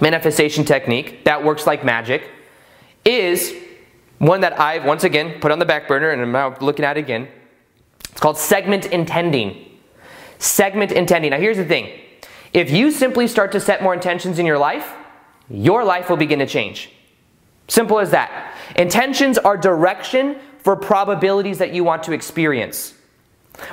manifestation 0.00 0.64
technique 0.64 1.24
that 1.24 1.44
works 1.44 1.66
like 1.66 1.84
magic 1.84 2.22
is 3.04 3.54
one 4.18 4.40
that 4.42 4.58
I've 4.60 4.84
once 4.84 5.04
again 5.04 5.40
put 5.40 5.50
on 5.50 5.58
the 5.58 5.64
back 5.64 5.88
burner 5.88 6.10
and 6.10 6.22
I'm 6.22 6.32
now 6.32 6.56
looking 6.60 6.84
at 6.84 6.96
it 6.96 7.00
again. 7.00 7.28
It's 8.10 8.20
called 8.20 8.38
segment 8.38 8.86
intending. 8.86 9.78
Segment 10.38 10.92
intending. 10.92 11.30
Now, 11.30 11.38
here's 11.38 11.56
the 11.56 11.64
thing 11.64 11.90
if 12.52 12.70
you 12.70 12.90
simply 12.90 13.26
start 13.26 13.52
to 13.52 13.60
set 13.60 13.82
more 13.82 13.94
intentions 13.94 14.38
in 14.38 14.46
your 14.46 14.58
life, 14.58 14.92
your 15.48 15.84
life 15.84 16.10
will 16.10 16.16
begin 16.16 16.38
to 16.38 16.46
change. 16.46 16.90
Simple 17.68 17.98
as 17.98 18.10
that. 18.10 18.54
Intentions 18.76 19.38
are 19.38 19.56
direction 19.56 20.36
for 20.58 20.76
probabilities 20.76 21.58
that 21.58 21.72
you 21.72 21.84
want 21.84 22.02
to 22.04 22.12
experience. 22.12 22.94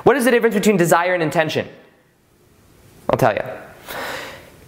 What 0.04 0.16
is 0.16 0.24
the 0.24 0.30
difference 0.30 0.54
between 0.54 0.76
desire 0.76 1.14
and 1.14 1.22
intention? 1.22 1.68
I'll 3.08 3.18
tell 3.18 3.34
you. 3.34 3.42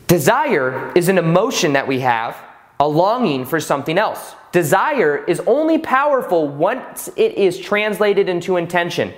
Desire 0.06 0.92
is 0.94 1.08
an 1.08 1.18
emotion 1.18 1.72
that 1.72 1.86
we 1.86 2.00
have, 2.00 2.36
a 2.78 2.86
longing 2.86 3.46
for 3.46 3.60
something 3.60 3.98
else. 3.98 4.34
Desire 4.52 5.24
is 5.24 5.40
only 5.46 5.78
powerful 5.78 6.46
once 6.46 7.08
it 7.16 7.34
is 7.34 7.58
translated 7.58 8.28
into 8.28 8.56
intention. 8.58 9.12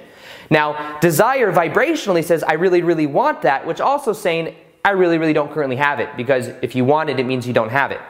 Now, 0.48 0.98
desire 1.00 1.52
vibrationally 1.52 2.22
says, 2.22 2.42
I 2.42 2.54
really, 2.54 2.82
really 2.82 3.06
want 3.06 3.42
that, 3.42 3.66
which 3.66 3.80
also 3.80 4.12
saying, 4.12 4.54
I 4.84 4.90
really, 4.90 5.18
really 5.18 5.32
don't 5.32 5.50
currently 5.50 5.76
have 5.76 5.98
it, 5.98 6.16
because 6.16 6.48
if 6.62 6.74
you 6.74 6.84
want 6.84 7.10
it, 7.10 7.18
it 7.18 7.24
means 7.24 7.46
you 7.46 7.52
don't 7.52 7.70
have 7.70 7.90
it. 7.90 8.00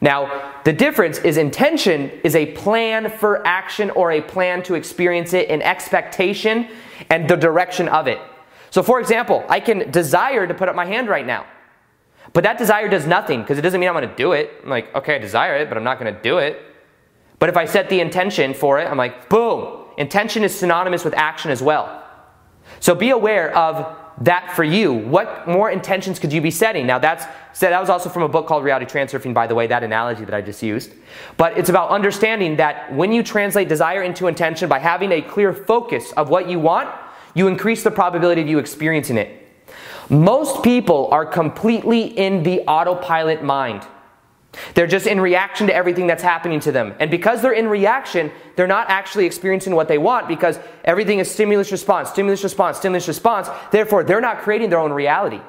Now, 0.00 0.60
the 0.64 0.72
difference 0.72 1.18
is 1.18 1.36
intention 1.36 2.10
is 2.24 2.34
a 2.34 2.46
plan 2.52 3.08
for 3.08 3.46
action 3.46 3.90
or 3.90 4.10
a 4.10 4.20
plan 4.20 4.64
to 4.64 4.74
experience 4.74 5.32
it, 5.32 5.48
an 5.48 5.62
expectation, 5.62 6.66
and 7.08 7.28
the 7.28 7.36
direction 7.36 7.88
of 7.88 8.08
it. 8.08 8.18
So, 8.70 8.82
for 8.82 8.98
example, 8.98 9.44
I 9.48 9.60
can 9.60 9.90
desire 9.92 10.46
to 10.48 10.54
put 10.54 10.68
up 10.68 10.74
my 10.74 10.86
hand 10.86 11.08
right 11.08 11.26
now. 11.26 11.46
But 12.32 12.44
that 12.44 12.58
desire 12.58 12.88
does 12.88 13.06
nothing 13.06 13.42
because 13.42 13.58
it 13.58 13.62
doesn't 13.62 13.78
mean 13.78 13.88
I'm 13.88 13.94
going 13.94 14.08
to 14.08 14.16
do 14.16 14.32
it. 14.32 14.50
I'm 14.64 14.70
like, 14.70 14.92
okay, 14.96 15.16
I 15.16 15.18
desire 15.18 15.56
it, 15.56 15.68
but 15.68 15.76
I'm 15.76 15.84
not 15.84 16.00
going 16.00 16.12
to 16.12 16.20
do 16.22 16.38
it. 16.38 16.60
But 17.42 17.48
if 17.48 17.56
I 17.56 17.64
set 17.64 17.88
the 17.88 17.98
intention 17.98 18.54
for 18.54 18.78
it, 18.78 18.84
I'm 18.84 18.96
like, 18.96 19.28
boom. 19.28 19.86
Intention 19.98 20.44
is 20.44 20.56
synonymous 20.56 21.04
with 21.04 21.12
action 21.14 21.50
as 21.50 21.60
well. 21.60 22.04
So 22.78 22.94
be 22.94 23.10
aware 23.10 23.52
of 23.56 23.96
that 24.20 24.54
for 24.54 24.62
you. 24.62 24.92
What 24.92 25.48
more 25.48 25.68
intentions 25.68 26.20
could 26.20 26.32
you 26.32 26.40
be 26.40 26.52
setting? 26.52 26.86
Now 26.86 27.00
that's 27.00 27.24
that 27.58 27.80
was 27.80 27.90
also 27.90 28.08
from 28.10 28.22
a 28.22 28.28
book 28.28 28.46
called 28.46 28.62
Reality 28.62 28.86
Transurfing, 28.86 29.34
by 29.34 29.48
the 29.48 29.56
way, 29.56 29.66
that 29.66 29.82
analogy 29.82 30.24
that 30.24 30.34
I 30.34 30.40
just 30.40 30.62
used. 30.62 30.92
But 31.36 31.58
it's 31.58 31.68
about 31.68 31.90
understanding 31.90 32.54
that 32.58 32.94
when 32.94 33.10
you 33.10 33.24
translate 33.24 33.68
desire 33.68 34.04
into 34.04 34.28
intention 34.28 34.68
by 34.68 34.78
having 34.78 35.10
a 35.10 35.20
clear 35.20 35.52
focus 35.52 36.12
of 36.12 36.28
what 36.28 36.48
you 36.48 36.60
want, 36.60 36.94
you 37.34 37.48
increase 37.48 37.82
the 37.82 37.90
probability 37.90 38.40
of 38.40 38.46
you 38.46 38.60
experiencing 38.60 39.18
it. 39.18 39.48
Most 40.08 40.62
people 40.62 41.08
are 41.10 41.26
completely 41.26 42.02
in 42.02 42.44
the 42.44 42.60
autopilot 42.68 43.42
mind. 43.42 43.84
They're 44.74 44.86
just 44.86 45.06
in 45.06 45.20
reaction 45.20 45.66
to 45.66 45.74
everything 45.74 46.06
that's 46.06 46.22
happening 46.22 46.60
to 46.60 46.72
them. 46.72 46.94
And 46.98 47.10
because 47.10 47.42
they're 47.42 47.52
in 47.52 47.68
reaction, 47.68 48.30
they're 48.56 48.66
not 48.66 48.88
actually 48.88 49.26
experiencing 49.26 49.74
what 49.74 49.88
they 49.88 49.98
want 49.98 50.28
because 50.28 50.58
everything 50.84 51.18
is 51.18 51.30
stimulus 51.30 51.70
response, 51.72 52.10
stimulus 52.10 52.42
response, 52.42 52.78
stimulus 52.78 53.08
response. 53.08 53.48
Therefore, 53.70 54.04
they're 54.04 54.20
not 54.20 54.40
creating 54.40 54.70
their 54.70 54.78
own 54.78 54.92
reality. 54.92 55.40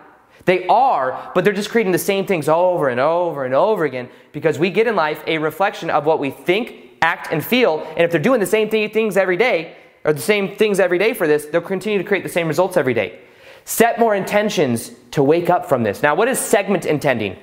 They 0.46 0.68
are, 0.68 1.32
but 1.34 1.44
they're 1.44 1.54
just 1.54 1.70
creating 1.70 1.94
the 1.94 2.00
same 2.00 2.26
things 2.26 2.50
over 2.50 2.90
and 2.90 3.00
over 3.00 3.46
and 3.46 3.54
over 3.54 3.86
again 3.86 4.10
because 4.34 4.60
we 4.60 4.70
get 4.70 4.88
in 4.88 4.96
life 4.96 5.24
a 5.26 5.38
reflection 5.38 5.90
of 5.90 6.06
what 6.06 6.20
we 6.20 6.32
think, 6.32 6.98
act, 7.02 7.32
and 7.32 7.44
feel. 7.44 7.80
And 7.92 8.02
if 8.02 8.12
they're 8.12 8.22
doing 8.22 8.42
the 8.42 8.46
same 8.46 8.70
things 8.70 9.16
every 9.16 9.38
day, 9.38 9.78
or 10.06 10.12
the 10.12 10.22
same 10.22 10.56
things 10.56 10.80
every 10.80 10.98
day 10.98 11.14
for 11.14 11.28
this, 11.28 11.46
they'll 11.46 11.62
continue 11.62 11.98
to 11.98 12.04
create 12.04 12.24
the 12.24 12.30
same 12.30 12.48
results 12.48 12.76
every 12.76 12.94
day. 12.94 13.20
Set 13.66 14.00
more 14.00 14.14
intentions 14.14 14.92
to 15.12 15.24
wake 15.24 15.50
up 15.50 15.70
from 15.70 15.84
this. 15.84 16.04
Now, 16.04 16.16
what 16.16 16.28
is 16.28 16.40
segment 16.40 16.86
intending? 16.86 17.38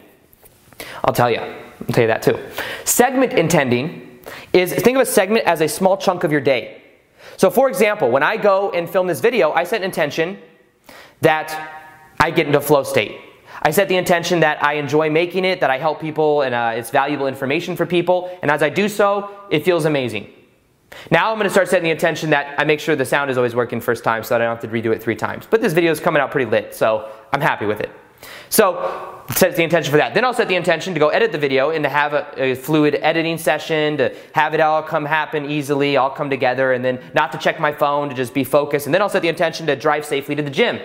I'll 1.02 1.14
tell 1.14 1.30
you. 1.30 1.40
I'll 1.80 1.94
tell 1.94 2.02
you 2.02 2.08
that 2.08 2.22
too. 2.22 2.38
Segment 2.84 3.32
intending 3.32 4.20
is 4.52 4.72
think 4.72 4.96
of 4.96 5.02
a 5.02 5.06
segment 5.06 5.46
as 5.46 5.60
a 5.60 5.68
small 5.68 5.96
chunk 5.96 6.24
of 6.24 6.32
your 6.32 6.40
day. 6.40 6.82
So, 7.36 7.50
for 7.50 7.68
example, 7.68 8.10
when 8.10 8.22
I 8.22 8.36
go 8.36 8.70
and 8.70 8.88
film 8.88 9.06
this 9.06 9.20
video, 9.20 9.52
I 9.52 9.64
set 9.64 9.80
an 9.80 9.84
intention 9.84 10.38
that 11.20 11.72
I 12.18 12.30
get 12.30 12.46
into 12.46 12.60
flow 12.60 12.82
state. 12.82 13.18
I 13.62 13.70
set 13.70 13.88
the 13.88 13.96
intention 13.96 14.40
that 14.40 14.62
I 14.62 14.74
enjoy 14.74 15.10
making 15.10 15.44
it, 15.44 15.60
that 15.60 15.70
I 15.70 15.78
help 15.78 16.00
people, 16.00 16.42
and 16.42 16.54
uh, 16.54 16.72
it's 16.74 16.90
valuable 16.90 17.26
information 17.26 17.76
for 17.76 17.84
people. 17.84 18.36
And 18.42 18.50
as 18.50 18.62
I 18.62 18.70
do 18.70 18.88
so, 18.88 19.30
it 19.50 19.64
feels 19.64 19.84
amazing. 19.84 20.32
Now 21.10 21.30
I'm 21.30 21.36
going 21.36 21.44
to 21.44 21.50
start 21.50 21.68
setting 21.68 21.84
the 21.84 21.90
intention 21.90 22.30
that 22.30 22.58
I 22.58 22.64
make 22.64 22.80
sure 22.80 22.96
the 22.96 23.04
sound 23.04 23.30
is 23.30 23.36
always 23.36 23.54
working 23.54 23.80
first 23.80 24.02
time 24.02 24.22
so 24.22 24.30
that 24.30 24.40
I 24.40 24.44
don't 24.44 24.60
have 24.60 24.70
to 24.70 24.76
redo 24.76 24.94
it 24.94 25.02
three 25.02 25.14
times. 25.14 25.46
But 25.48 25.60
this 25.60 25.72
video 25.72 25.92
is 25.92 26.00
coming 26.00 26.20
out 26.20 26.30
pretty 26.30 26.50
lit, 26.50 26.74
so 26.74 27.10
I'm 27.32 27.40
happy 27.40 27.66
with 27.66 27.80
it. 27.80 27.90
So 28.48 29.22
set 29.34 29.54
the 29.56 29.62
intention 29.62 29.90
for 29.90 29.96
that. 29.96 30.12
Then 30.12 30.24
I'll 30.24 30.34
set 30.34 30.48
the 30.48 30.56
intention 30.56 30.92
to 30.94 31.00
go 31.00 31.08
edit 31.08 31.32
the 31.32 31.38
video 31.38 31.70
and 31.70 31.84
to 31.84 31.88
have 31.88 32.12
a, 32.12 32.42
a, 32.42 32.54
fluid 32.54 32.98
editing 33.00 33.38
session, 33.38 33.96
to 33.98 34.14
have 34.32 34.54
it 34.54 34.60
all 34.60 34.82
come 34.82 35.04
happen 35.04 35.48
easily, 35.48 35.96
all 35.96 36.10
come 36.10 36.28
together, 36.28 36.72
and 36.72 36.84
then 36.84 37.00
not 37.14 37.32
to 37.32 37.38
check 37.38 37.60
my 37.60 37.72
phone, 37.72 38.08
to 38.08 38.14
just 38.14 38.34
be 38.34 38.44
focused. 38.44 38.86
And 38.86 38.94
then 38.94 39.02
I'll 39.02 39.08
set 39.08 39.22
the 39.22 39.28
intention 39.28 39.66
to 39.66 39.76
drive 39.76 40.04
safely 40.04 40.34
to 40.34 40.42
the 40.42 40.50
gym. 40.50 40.80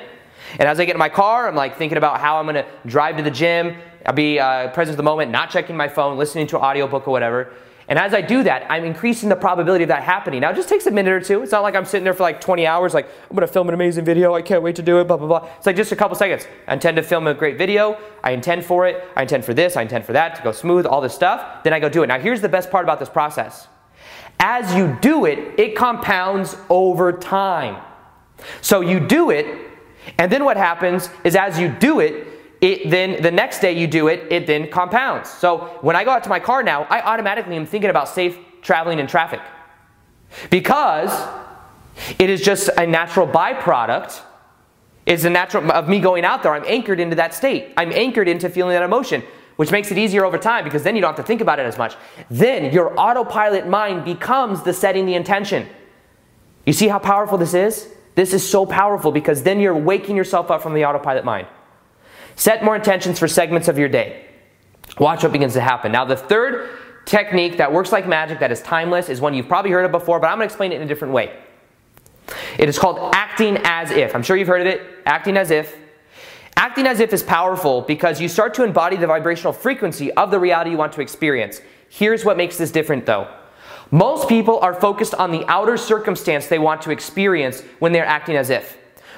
And 0.59 0.69
as 0.69 0.79
I 0.79 0.85
get 0.85 0.95
in 0.95 0.99
my 0.99 1.09
car, 1.09 1.47
I'm 1.47 1.55
like 1.55 1.77
thinking 1.77 1.97
about 1.97 2.19
how 2.19 2.37
I'm 2.37 2.45
going 2.45 2.55
to 2.55 2.65
drive 2.85 3.17
to 3.17 3.23
the 3.23 3.31
gym. 3.31 3.75
I'll 4.05 4.13
be 4.13 4.39
uh, 4.39 4.69
present 4.69 4.93
at 4.93 4.97
the 4.97 5.03
moment, 5.03 5.31
not 5.31 5.49
checking 5.49 5.75
my 5.75 5.87
phone, 5.87 6.17
listening 6.17 6.47
to 6.47 6.57
an 6.57 6.63
audiobook 6.63 7.07
or 7.07 7.11
whatever. 7.11 7.51
And 7.87 7.99
as 7.99 8.13
I 8.13 8.21
do 8.21 8.41
that, 8.43 8.65
I'm 8.69 8.83
increasing 8.83 9.29
the 9.29 9.35
probability 9.35 9.83
of 9.83 9.89
that 9.89 10.01
happening. 10.01 10.41
Now, 10.41 10.49
it 10.49 10.55
just 10.55 10.69
takes 10.69 10.87
a 10.87 10.91
minute 10.91 11.11
or 11.11 11.19
two. 11.19 11.43
It's 11.43 11.51
not 11.51 11.61
like 11.61 11.75
I'm 11.75 11.85
sitting 11.85 12.03
there 12.03 12.15
for 12.15 12.23
like 12.23 12.41
20 12.41 12.65
hours, 12.65 12.93
like, 12.95 13.07
I'm 13.29 13.35
gonna 13.35 13.45
film 13.45 13.67
an 13.67 13.75
amazing 13.75 14.05
video, 14.05 14.33
I 14.33 14.41
can't 14.41 14.63
wait 14.63 14.75
to 14.77 14.81
do 14.81 14.99
it, 14.99 15.07
blah, 15.07 15.17
blah, 15.17 15.27
blah. 15.27 15.49
It's 15.57 15.67
like 15.67 15.75
just 15.75 15.91
a 15.91 15.95
couple 15.95 16.15
seconds. 16.15 16.47
I 16.67 16.73
intend 16.73 16.97
to 16.97 17.03
film 17.03 17.27
a 17.27 17.33
great 17.33 17.57
video, 17.57 17.99
I 18.23 18.31
intend 18.31 18.65
for 18.65 18.87
it, 18.87 19.03
I 19.15 19.21
intend 19.21 19.45
for 19.45 19.53
this, 19.53 19.77
I 19.77 19.83
intend 19.83 20.05
for 20.05 20.13
that, 20.13 20.35
to 20.35 20.41
go 20.41 20.51
smooth, 20.51 20.87
all 20.87 20.99
this 20.99 21.13
stuff. 21.13 21.63
Then 21.63 21.73
I 21.73 21.79
go 21.79 21.89
do 21.89 22.01
it. 22.01 22.07
Now, 22.07 22.19
here's 22.19 22.41
the 22.41 22.49
best 22.49 22.71
part 22.71 22.85
about 22.85 22.99
this 22.99 23.09
process 23.09 23.67
as 24.39 24.75
you 24.75 24.97
do 25.01 25.25
it, 25.25 25.57
it 25.57 25.75
compounds 25.75 26.57
over 26.69 27.11
time. 27.13 27.81
So 28.61 28.81
you 28.81 28.99
do 28.99 29.29
it, 29.29 29.45
and 30.17 30.31
then 30.31 30.43
what 30.43 30.57
happens 30.57 31.09
is 31.23 31.35
as 31.35 31.57
you 31.59 31.69
do 31.69 31.99
it, 31.99 32.24
it 32.61 32.89
then 32.89 33.21
the 33.21 33.31
next 33.31 33.59
day 33.59 33.73
you 33.73 33.87
do 33.87 34.07
it, 34.07 34.31
it 34.31 34.47
then 34.47 34.69
compounds. 34.69 35.29
So 35.29 35.77
when 35.81 35.95
I 35.95 36.03
go 36.03 36.11
out 36.11 36.23
to 36.23 36.29
my 36.29 36.39
car 36.39 36.63
now, 36.63 36.83
I 36.83 37.01
automatically 37.01 37.55
am 37.55 37.65
thinking 37.65 37.89
about 37.89 38.09
safe 38.09 38.37
traveling 38.61 38.99
in 38.99 39.07
traffic. 39.07 39.41
Because 40.49 41.11
it 42.19 42.29
is 42.29 42.41
just 42.41 42.69
a 42.77 42.85
natural 42.85 43.27
byproduct. 43.27 44.21
It's 45.05 45.23
a 45.23 45.29
natural 45.29 45.71
of 45.71 45.87
me 45.87 45.99
going 45.99 46.25
out 46.25 46.43
there. 46.43 46.53
I'm 46.53 46.65
anchored 46.65 46.99
into 46.99 47.15
that 47.17 47.33
state. 47.33 47.73
I'm 47.77 47.91
anchored 47.91 48.27
into 48.27 48.49
feeling 48.49 48.73
that 48.73 48.83
emotion, 48.83 49.23
which 49.55 49.71
makes 49.71 49.91
it 49.91 49.97
easier 49.97 50.25
over 50.25 50.37
time 50.37 50.63
because 50.63 50.83
then 50.83 50.95
you 50.95 51.01
don't 51.01 51.15
have 51.15 51.23
to 51.23 51.27
think 51.27 51.41
about 51.41 51.59
it 51.59 51.65
as 51.65 51.77
much. 51.77 51.95
Then 52.29 52.73
your 52.73 52.99
autopilot 52.99 53.67
mind 53.67 54.03
becomes 54.03 54.63
the 54.63 54.73
setting 54.73 55.05
the 55.05 55.13
intention. 55.13 55.67
You 56.65 56.73
see 56.73 56.87
how 56.87 56.99
powerful 56.99 57.37
this 57.37 57.53
is? 57.53 57.89
This 58.15 58.33
is 58.33 58.47
so 58.47 58.65
powerful 58.65 59.11
because 59.11 59.43
then 59.43 59.59
you're 59.59 59.77
waking 59.77 60.15
yourself 60.15 60.49
up 60.49 60.63
from 60.63 60.73
the 60.73 60.85
autopilot 60.85 61.23
mind. 61.23 61.47
Set 62.35 62.63
more 62.63 62.75
intentions 62.75 63.19
for 63.19 63.27
segments 63.27 63.67
of 63.67 63.77
your 63.77 63.89
day. 63.89 64.25
Watch 64.99 65.23
what 65.23 65.31
begins 65.31 65.53
to 65.53 65.61
happen. 65.61 65.91
Now, 65.91 66.05
the 66.05 66.17
third 66.17 66.69
technique 67.05 67.57
that 67.57 67.71
works 67.71 67.91
like 67.91 68.07
magic, 68.07 68.39
that 68.39 68.51
is 68.51 68.61
timeless, 68.61 69.09
is 69.09 69.21
one 69.21 69.33
you've 69.33 69.47
probably 69.47 69.71
heard 69.71 69.85
of 69.85 69.91
before, 69.91 70.19
but 70.19 70.27
I'm 70.27 70.37
going 70.37 70.47
to 70.47 70.53
explain 70.53 70.71
it 70.71 70.75
in 70.75 70.81
a 70.81 70.87
different 70.87 71.13
way. 71.13 71.37
It 72.57 72.69
is 72.69 72.79
called 72.79 73.13
acting 73.13 73.57
as 73.63 73.91
if. 73.91 74.15
I'm 74.15 74.23
sure 74.23 74.35
you've 74.35 74.47
heard 74.47 74.61
of 74.61 74.67
it. 74.67 74.81
Acting 75.05 75.37
as 75.37 75.51
if. 75.51 75.75
Acting 76.57 76.87
as 76.87 76.99
if 76.99 77.13
is 77.13 77.21
powerful 77.21 77.81
because 77.81 78.21
you 78.21 78.29
start 78.29 78.53
to 78.55 78.63
embody 78.63 78.95
the 78.95 79.07
vibrational 79.07 79.53
frequency 79.53 80.11
of 80.13 80.31
the 80.31 80.39
reality 80.39 80.71
you 80.71 80.77
want 80.77 80.93
to 80.93 81.01
experience. 81.01 81.61
Here's 81.89 82.23
what 82.25 82.37
makes 82.37 82.57
this 82.57 82.71
different 82.71 83.05
though. 83.05 83.27
Most 83.91 84.27
people 84.27 84.59
are 84.59 84.73
focused 84.73 85.13
on 85.13 85.31
the 85.31 85.45
outer 85.47 85.77
circumstance 85.77 86.47
they 86.47 86.57
want 86.57 86.81
to 86.83 86.91
experience 86.91 87.61
when 87.79 87.91
they're 87.91 88.05
acting 88.05 88.35
as 88.35 88.49
if. 88.49 88.77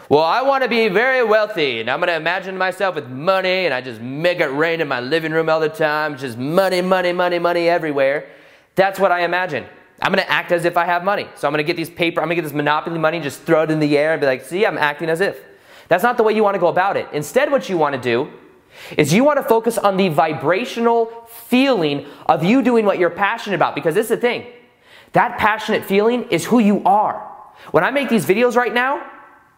Well, 0.10 0.24
I 0.24 0.42
want 0.42 0.64
to 0.64 0.70
be 0.70 0.88
very 0.88 1.22
wealthy, 1.22 1.82
and 1.82 1.90
I'm 1.90 2.00
going 2.00 2.08
to 2.08 2.16
imagine 2.16 2.58
myself 2.58 2.96
with 2.96 3.10
money, 3.10 3.66
and 3.66 3.74
I 3.74 3.82
just 3.82 4.00
make 4.00 4.40
it 4.40 4.46
rain 4.46 4.80
in 4.80 4.88
my 4.88 5.02
living 5.02 5.34
room 5.34 5.50
all 5.50 5.60
the 5.60 5.68
time, 5.68 6.18
just 6.18 6.38
money, 6.38 6.80
money, 6.82 7.12
money, 7.12 7.40
money 7.40 7.68
everywhere. 7.68 8.30
That's 8.76 9.02
what 9.02 9.12
I 9.12 9.26
imagine. 9.26 9.66
I'm 10.02 10.14
going 10.14 10.24
to 10.24 10.32
act 10.32 10.54
as 10.54 10.64
if 10.64 10.78
I 10.78 10.86
have 10.86 11.04
money. 11.04 11.28
So 11.36 11.46
I'm 11.46 11.52
going 11.52 11.58
to 11.58 11.68
get 11.68 11.76
these 11.76 11.90
paper, 11.90 12.22
I'm 12.22 12.28
going 12.28 12.38
to 12.38 12.42
get 12.42 12.48
this 12.48 12.56
monopoly 12.56 13.00
money, 13.00 13.20
just 13.20 13.42
throw 13.42 13.64
it 13.64 13.72
in 13.72 13.80
the 13.82 13.98
air 13.98 14.14
and 14.14 14.22
be 14.22 14.28
like, 14.28 14.46
see, 14.46 14.66
I'm 14.66 14.78
acting 14.78 15.10
as 15.10 15.20
if. 15.20 15.42
That's 15.90 16.04
not 16.04 16.16
the 16.16 16.24
way 16.24 16.32
you 16.34 16.44
want 16.44 16.56
to 16.56 16.60
go 16.60 16.68
about 16.68 16.96
it. 16.96 17.10
Instead, 17.12 17.52
what 17.52 17.68
you 17.68 17.78
want 17.78 17.94
to 17.96 18.02
do 18.02 18.32
is 18.96 19.14
you 19.14 19.26
want 19.26 19.38
to 19.38 19.44
focus 19.44 19.78
on 19.78 19.98
the 19.98 20.08
vibrational 20.08 21.08
feeling 21.28 22.06
of 22.28 22.46
you 22.46 22.62
doing 22.62 22.86
what 22.86 22.98
you're 22.98 23.10
passionate 23.10 23.56
about, 23.58 23.76
because 23.76 23.94
this 23.94 24.06
is 24.06 24.12
the 24.12 24.18
thing. 24.18 24.46
That 25.12 25.38
passionate 25.38 25.84
feeling 25.84 26.30
is 26.30 26.46
who 26.46 26.60
you 26.60 26.82
are. 26.86 27.30
When 27.72 27.84
I 27.84 27.92
make 27.92 28.08
these 28.08 28.26
videos 28.26 28.56
right 28.56 28.74
now, 28.74 29.06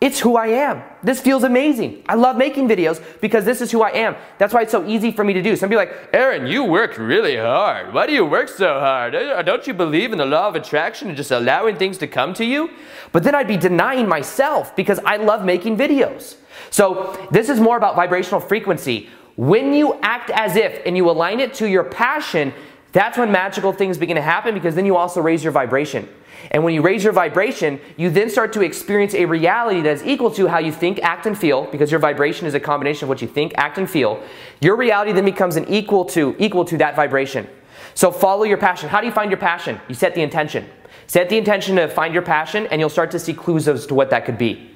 it's 0.01 0.19
who 0.19 0.37
I 0.37 0.47
am. 0.47 0.81
This 1.03 1.19
feels 1.19 1.43
amazing. 1.43 2.03
I 2.07 2.15
love 2.15 2.37
making 2.37 2.69
videos 2.69 3.03
because 3.19 3.43
this 3.43 3.59
is 3.59 3.69
who 3.69 3.81
I 3.81 3.89
am. 3.89 4.15
That's 4.37 4.53
why 4.53 4.61
it's 4.61 4.71
so 4.71 4.87
easy 4.87 5.11
for 5.11 5.25
me 5.25 5.33
to 5.33 5.41
do. 5.41 5.57
Some 5.57 5.69
are 5.73 5.75
like, 5.75 6.09
Aaron, 6.13 6.47
you 6.47 6.63
work 6.63 6.97
really 6.97 7.35
hard. 7.35 7.93
Why 7.93 8.07
do 8.07 8.13
you 8.13 8.25
work 8.25 8.47
so 8.47 8.79
hard? 8.79 9.13
Uh, 9.13 9.41
don't 9.41 9.67
you 9.67 9.73
believe 9.73 10.13
in 10.13 10.17
the 10.17 10.25
law 10.25 10.47
of 10.47 10.55
attraction 10.55 11.09
and 11.09 11.17
just 11.17 11.31
allowing 11.31 11.75
things 11.75 11.97
to 11.97 12.07
come 12.07 12.33
to 12.35 12.45
you? 12.45 12.69
But 13.11 13.23
then 13.23 13.35
I'd 13.35 13.47
be 13.47 13.57
denying 13.57 14.07
myself 14.07 14.73
because 14.73 14.99
I 14.99 15.17
love 15.17 15.43
making 15.43 15.75
videos. 15.75 16.37
So 16.69 17.27
this 17.31 17.49
is 17.49 17.59
more 17.59 17.75
about 17.75 17.97
vibrational 17.97 18.39
frequency. 18.39 19.09
When 19.35 19.73
you 19.73 19.99
act 20.01 20.29
as 20.29 20.55
if 20.55 20.81
and 20.85 20.95
you 20.95 21.09
align 21.09 21.41
it 21.41 21.53
to 21.55 21.69
your 21.69 21.83
passion, 21.83 22.53
that's 22.91 23.17
when 23.17 23.31
magical 23.31 23.71
things 23.71 23.97
begin 23.97 24.15
to 24.15 24.21
happen 24.21 24.53
because 24.53 24.75
then 24.75 24.85
you 24.85 24.95
also 24.95 25.21
raise 25.21 25.43
your 25.43 25.51
vibration. 25.51 26.07
And 26.51 26.63
when 26.63 26.73
you 26.73 26.81
raise 26.81 27.03
your 27.03 27.13
vibration, 27.13 27.79
you 27.97 28.09
then 28.09 28.29
start 28.29 28.53
to 28.53 28.61
experience 28.61 29.13
a 29.13 29.25
reality 29.25 29.81
that 29.81 29.97
is 29.97 30.03
equal 30.03 30.31
to 30.31 30.47
how 30.47 30.59
you 30.59 30.71
think, 30.71 30.99
act, 31.03 31.25
and 31.25 31.37
feel, 31.37 31.65
because 31.65 31.91
your 31.91 31.99
vibration 31.99 32.47
is 32.47 32.53
a 32.53 32.59
combination 32.59 33.05
of 33.05 33.09
what 33.09 33.21
you 33.21 33.27
think, 33.27 33.53
act, 33.57 33.77
and 33.77 33.89
feel. 33.89 34.23
Your 34.61 34.75
reality 34.75 35.11
then 35.11 35.25
becomes 35.25 35.57
an 35.57 35.67
equal 35.67 36.05
to 36.05 36.35
equal 36.39 36.65
to 36.65 36.77
that 36.77 36.95
vibration. 36.95 37.47
So 37.93 38.11
follow 38.11 38.43
your 38.43 38.57
passion. 38.57 38.89
How 38.89 39.01
do 39.01 39.07
you 39.07 39.13
find 39.13 39.29
your 39.29 39.39
passion? 39.39 39.79
You 39.87 39.95
set 39.95 40.15
the 40.15 40.21
intention. 40.21 40.67
Set 41.07 41.29
the 41.29 41.37
intention 41.37 41.75
to 41.75 41.87
find 41.89 42.13
your 42.13 42.23
passion, 42.23 42.67
and 42.67 42.79
you'll 42.79 42.89
start 42.89 43.11
to 43.11 43.19
see 43.19 43.33
clues 43.33 43.67
as 43.67 43.85
to 43.87 43.93
what 43.93 44.09
that 44.11 44.25
could 44.25 44.37
be. 44.37 44.71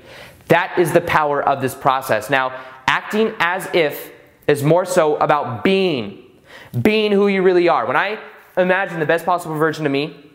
That 0.49 0.77
is 0.77 0.91
the 0.91 1.01
power 1.01 1.41
of 1.41 1.61
this 1.61 1.73
process. 1.73 2.29
Now, 2.29 2.59
acting 2.87 3.33
as 3.39 3.69
if 3.73 4.11
is 4.47 4.63
more 4.63 4.83
so 4.83 5.15
about 5.17 5.63
being, 5.63 6.22
being 6.81 7.11
who 7.11 7.27
you 7.27 7.41
really 7.41 7.67
are. 7.67 7.85
When 7.85 7.95
I 7.95 8.19
imagine 8.57 8.99
the 8.99 9.05
best 9.05 9.25
possible 9.25 9.55
version 9.55 9.85
of 9.85 9.91
me, 9.91 10.31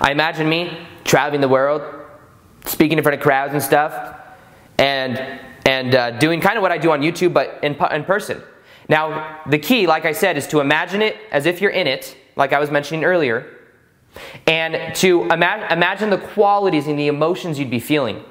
I 0.00 0.12
imagine 0.12 0.48
me 0.48 0.86
traveling 1.04 1.40
the 1.40 1.48
world, 1.48 1.82
speaking 2.64 2.98
in 2.98 3.04
front 3.04 3.16
of 3.16 3.22
crowds 3.22 3.52
and 3.52 3.62
stuff, 3.62 4.16
and 4.78 5.40
and 5.66 5.94
uh, 5.94 6.10
doing 6.12 6.40
kind 6.40 6.56
of 6.56 6.62
what 6.62 6.70
I 6.70 6.78
do 6.78 6.92
on 6.92 7.00
YouTube, 7.00 7.32
but 7.32 7.58
in 7.62 7.74
in 7.74 8.04
person. 8.04 8.42
Now, 8.88 9.40
the 9.46 9.58
key, 9.58 9.86
like 9.86 10.04
I 10.04 10.12
said, 10.12 10.36
is 10.36 10.46
to 10.48 10.60
imagine 10.60 11.02
it 11.02 11.16
as 11.32 11.44
if 11.44 11.60
you're 11.60 11.72
in 11.72 11.88
it, 11.88 12.16
like 12.36 12.52
I 12.52 12.60
was 12.60 12.70
mentioning 12.70 13.04
earlier, 13.04 13.52
and 14.46 14.94
to 14.96 15.24
ima- 15.24 15.66
imagine 15.70 16.10
the 16.10 16.18
qualities 16.18 16.86
and 16.86 16.96
the 16.96 17.08
emotions 17.08 17.58
you'd 17.58 17.70
be 17.70 17.80
feeling. 17.80 18.24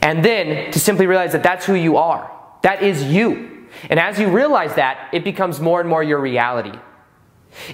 And 0.00 0.24
then 0.24 0.70
to 0.72 0.78
simply 0.78 1.06
realize 1.06 1.32
that 1.32 1.42
that's 1.42 1.64
who 1.64 1.74
you 1.74 1.96
are. 1.96 2.30
That 2.62 2.82
is 2.82 3.04
you. 3.04 3.57
And 3.90 3.98
as 3.98 4.18
you 4.18 4.28
realize 4.28 4.74
that, 4.74 5.08
it 5.12 5.24
becomes 5.24 5.60
more 5.60 5.80
and 5.80 5.88
more 5.88 6.02
your 6.02 6.20
reality. 6.20 6.78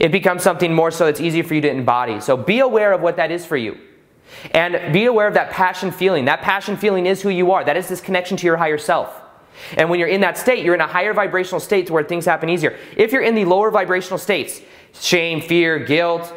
It 0.00 0.12
becomes 0.12 0.42
something 0.42 0.72
more 0.72 0.90
so 0.90 1.06
it's 1.06 1.20
easy 1.20 1.42
for 1.42 1.54
you 1.54 1.60
to 1.62 1.70
embody. 1.70 2.20
So 2.20 2.36
be 2.36 2.60
aware 2.60 2.92
of 2.92 3.00
what 3.00 3.16
that 3.16 3.30
is 3.30 3.44
for 3.44 3.56
you. 3.56 3.78
And 4.52 4.92
be 4.92 5.04
aware 5.04 5.26
of 5.26 5.34
that 5.34 5.50
passion 5.50 5.90
feeling. 5.90 6.24
That 6.24 6.42
passion 6.42 6.76
feeling 6.76 7.06
is 7.06 7.22
who 7.22 7.28
you 7.28 7.52
are. 7.52 7.64
That 7.64 7.76
is 7.76 7.88
this 7.88 8.00
connection 8.00 8.36
to 8.38 8.46
your 8.46 8.56
higher 8.56 8.78
self. 8.78 9.20
And 9.76 9.88
when 9.88 10.00
you're 10.00 10.08
in 10.08 10.20
that 10.22 10.36
state, 10.36 10.64
you're 10.64 10.74
in 10.74 10.80
a 10.80 10.86
higher 10.86 11.14
vibrational 11.14 11.60
state 11.60 11.86
to 11.86 11.92
where 11.92 12.02
things 12.02 12.24
happen 12.24 12.48
easier. 12.48 12.76
If 12.96 13.12
you're 13.12 13.22
in 13.22 13.34
the 13.34 13.44
lower 13.44 13.70
vibrational 13.70 14.18
states, 14.18 14.60
shame, 14.92 15.40
fear, 15.40 15.78
guilt, 15.78 16.32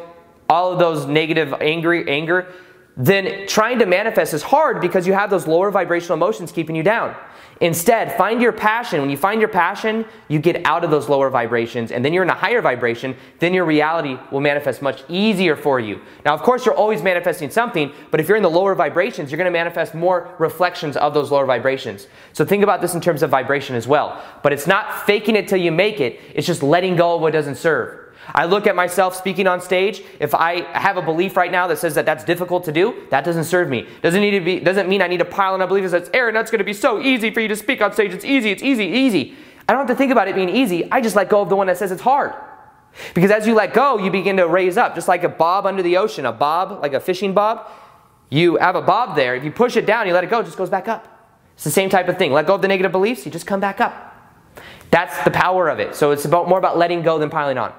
all 0.48 0.72
of 0.72 0.78
those 0.78 1.06
negative 1.06 1.52
angry 1.60 2.08
anger, 2.08 2.52
then 2.96 3.46
trying 3.46 3.78
to 3.78 3.86
manifest 3.86 4.34
is 4.34 4.42
hard 4.42 4.80
because 4.80 5.06
you 5.06 5.12
have 5.12 5.30
those 5.30 5.46
lower 5.46 5.70
vibrational 5.70 6.16
emotions 6.16 6.50
keeping 6.50 6.74
you 6.74 6.82
down. 6.82 7.14
Instead, 7.60 8.16
find 8.16 8.40
your 8.40 8.52
passion. 8.52 9.00
When 9.00 9.10
you 9.10 9.16
find 9.16 9.40
your 9.40 9.48
passion, 9.48 10.04
you 10.28 10.38
get 10.38 10.64
out 10.64 10.84
of 10.84 10.90
those 10.90 11.08
lower 11.08 11.28
vibrations 11.28 11.90
and 11.90 12.04
then 12.04 12.12
you're 12.12 12.22
in 12.22 12.30
a 12.30 12.34
higher 12.34 12.62
vibration, 12.62 13.16
then 13.40 13.52
your 13.52 13.64
reality 13.64 14.16
will 14.30 14.40
manifest 14.40 14.80
much 14.80 15.02
easier 15.08 15.56
for 15.56 15.80
you. 15.80 16.00
Now, 16.24 16.34
of 16.34 16.42
course, 16.42 16.64
you're 16.64 16.74
always 16.74 17.02
manifesting 17.02 17.50
something, 17.50 17.92
but 18.12 18.20
if 18.20 18.28
you're 18.28 18.36
in 18.36 18.44
the 18.44 18.50
lower 18.50 18.76
vibrations, 18.76 19.30
you're 19.32 19.38
going 19.38 19.52
to 19.52 19.58
manifest 19.58 19.94
more 19.94 20.34
reflections 20.38 20.96
of 20.96 21.14
those 21.14 21.32
lower 21.32 21.46
vibrations. 21.46 22.06
So 22.32 22.44
think 22.44 22.62
about 22.62 22.80
this 22.80 22.94
in 22.94 23.00
terms 23.00 23.24
of 23.24 23.30
vibration 23.30 23.74
as 23.74 23.88
well. 23.88 24.22
But 24.42 24.52
it's 24.52 24.68
not 24.68 25.04
faking 25.06 25.34
it 25.34 25.48
till 25.48 25.58
you 25.58 25.72
make 25.72 26.00
it, 26.00 26.20
it's 26.34 26.46
just 26.46 26.62
letting 26.62 26.94
go 26.94 27.16
of 27.16 27.20
what 27.20 27.32
doesn't 27.32 27.56
serve. 27.56 28.07
I 28.34 28.44
look 28.44 28.66
at 28.66 28.76
myself 28.76 29.16
speaking 29.16 29.46
on 29.46 29.60
stage. 29.60 30.02
If 30.20 30.34
I 30.34 30.62
have 30.78 30.96
a 30.96 31.02
belief 31.02 31.36
right 31.36 31.50
now 31.50 31.66
that 31.68 31.78
says 31.78 31.94
that 31.94 32.04
that's 32.04 32.24
difficult 32.24 32.64
to 32.64 32.72
do, 32.72 33.06
that 33.10 33.24
doesn't 33.24 33.44
serve 33.44 33.68
me. 33.68 33.88
Doesn't 34.02 34.20
need 34.20 34.32
to 34.32 34.40
be. 34.40 34.60
Doesn't 34.60 34.88
mean 34.88 35.00
I 35.00 35.06
need 35.06 35.18
to 35.18 35.24
pile 35.24 35.54
on 35.54 35.62
a 35.62 35.66
belief 35.66 35.90
that 35.90 36.04
says, 36.04 36.10
"Aaron, 36.12 36.34
that's 36.34 36.50
going 36.50 36.58
to 36.58 36.64
be 36.64 36.74
so 36.74 37.00
easy 37.00 37.30
for 37.30 37.40
you 37.40 37.48
to 37.48 37.56
speak 37.56 37.80
on 37.80 37.92
stage. 37.92 38.12
It's 38.12 38.24
easy. 38.24 38.50
It's 38.50 38.62
easy. 38.62 38.84
Easy." 38.84 39.36
I 39.68 39.72
don't 39.72 39.80
have 39.86 39.88
to 39.88 39.94
think 39.94 40.12
about 40.12 40.28
it 40.28 40.34
being 40.34 40.48
easy. 40.48 40.90
I 40.90 41.00
just 41.00 41.14
let 41.14 41.28
go 41.28 41.42
of 41.42 41.50
the 41.50 41.56
one 41.56 41.66
that 41.66 41.76
says 41.76 41.92
it's 41.92 42.02
hard. 42.02 42.32
Because 43.14 43.30
as 43.30 43.46
you 43.46 43.54
let 43.54 43.74
go, 43.74 43.98
you 43.98 44.10
begin 44.10 44.38
to 44.38 44.48
raise 44.48 44.76
up, 44.76 44.94
just 44.94 45.08
like 45.08 45.24
a 45.24 45.28
bob 45.28 45.66
under 45.66 45.82
the 45.82 45.98
ocean, 45.98 46.24
a 46.24 46.32
bob, 46.32 46.80
like 46.80 46.94
a 46.94 47.00
fishing 47.00 47.34
bob. 47.34 47.70
You 48.30 48.56
have 48.56 48.76
a 48.76 48.82
bob 48.82 49.14
there. 49.14 49.34
If 49.34 49.44
you 49.44 49.50
push 49.50 49.76
it 49.76 49.86
down, 49.86 50.06
you 50.06 50.14
let 50.14 50.24
it 50.24 50.30
go, 50.30 50.40
it 50.40 50.44
just 50.44 50.56
goes 50.58 50.70
back 50.70 50.88
up. 50.88 51.06
It's 51.54 51.64
the 51.64 51.70
same 51.70 51.90
type 51.90 52.08
of 52.08 52.18
thing. 52.18 52.32
Let 52.32 52.46
go 52.46 52.54
of 52.54 52.62
the 52.62 52.68
negative 52.68 52.92
beliefs, 52.92 53.26
you 53.26 53.32
just 53.32 53.46
come 53.46 53.60
back 53.60 53.80
up. 53.80 54.14
That's 54.90 55.22
the 55.24 55.30
power 55.30 55.68
of 55.68 55.80
it. 55.80 55.94
So 55.94 56.12
it's 56.12 56.24
about 56.24 56.48
more 56.48 56.58
about 56.58 56.78
letting 56.78 57.02
go 57.02 57.18
than 57.18 57.30
piling 57.30 57.58
on. 57.58 57.72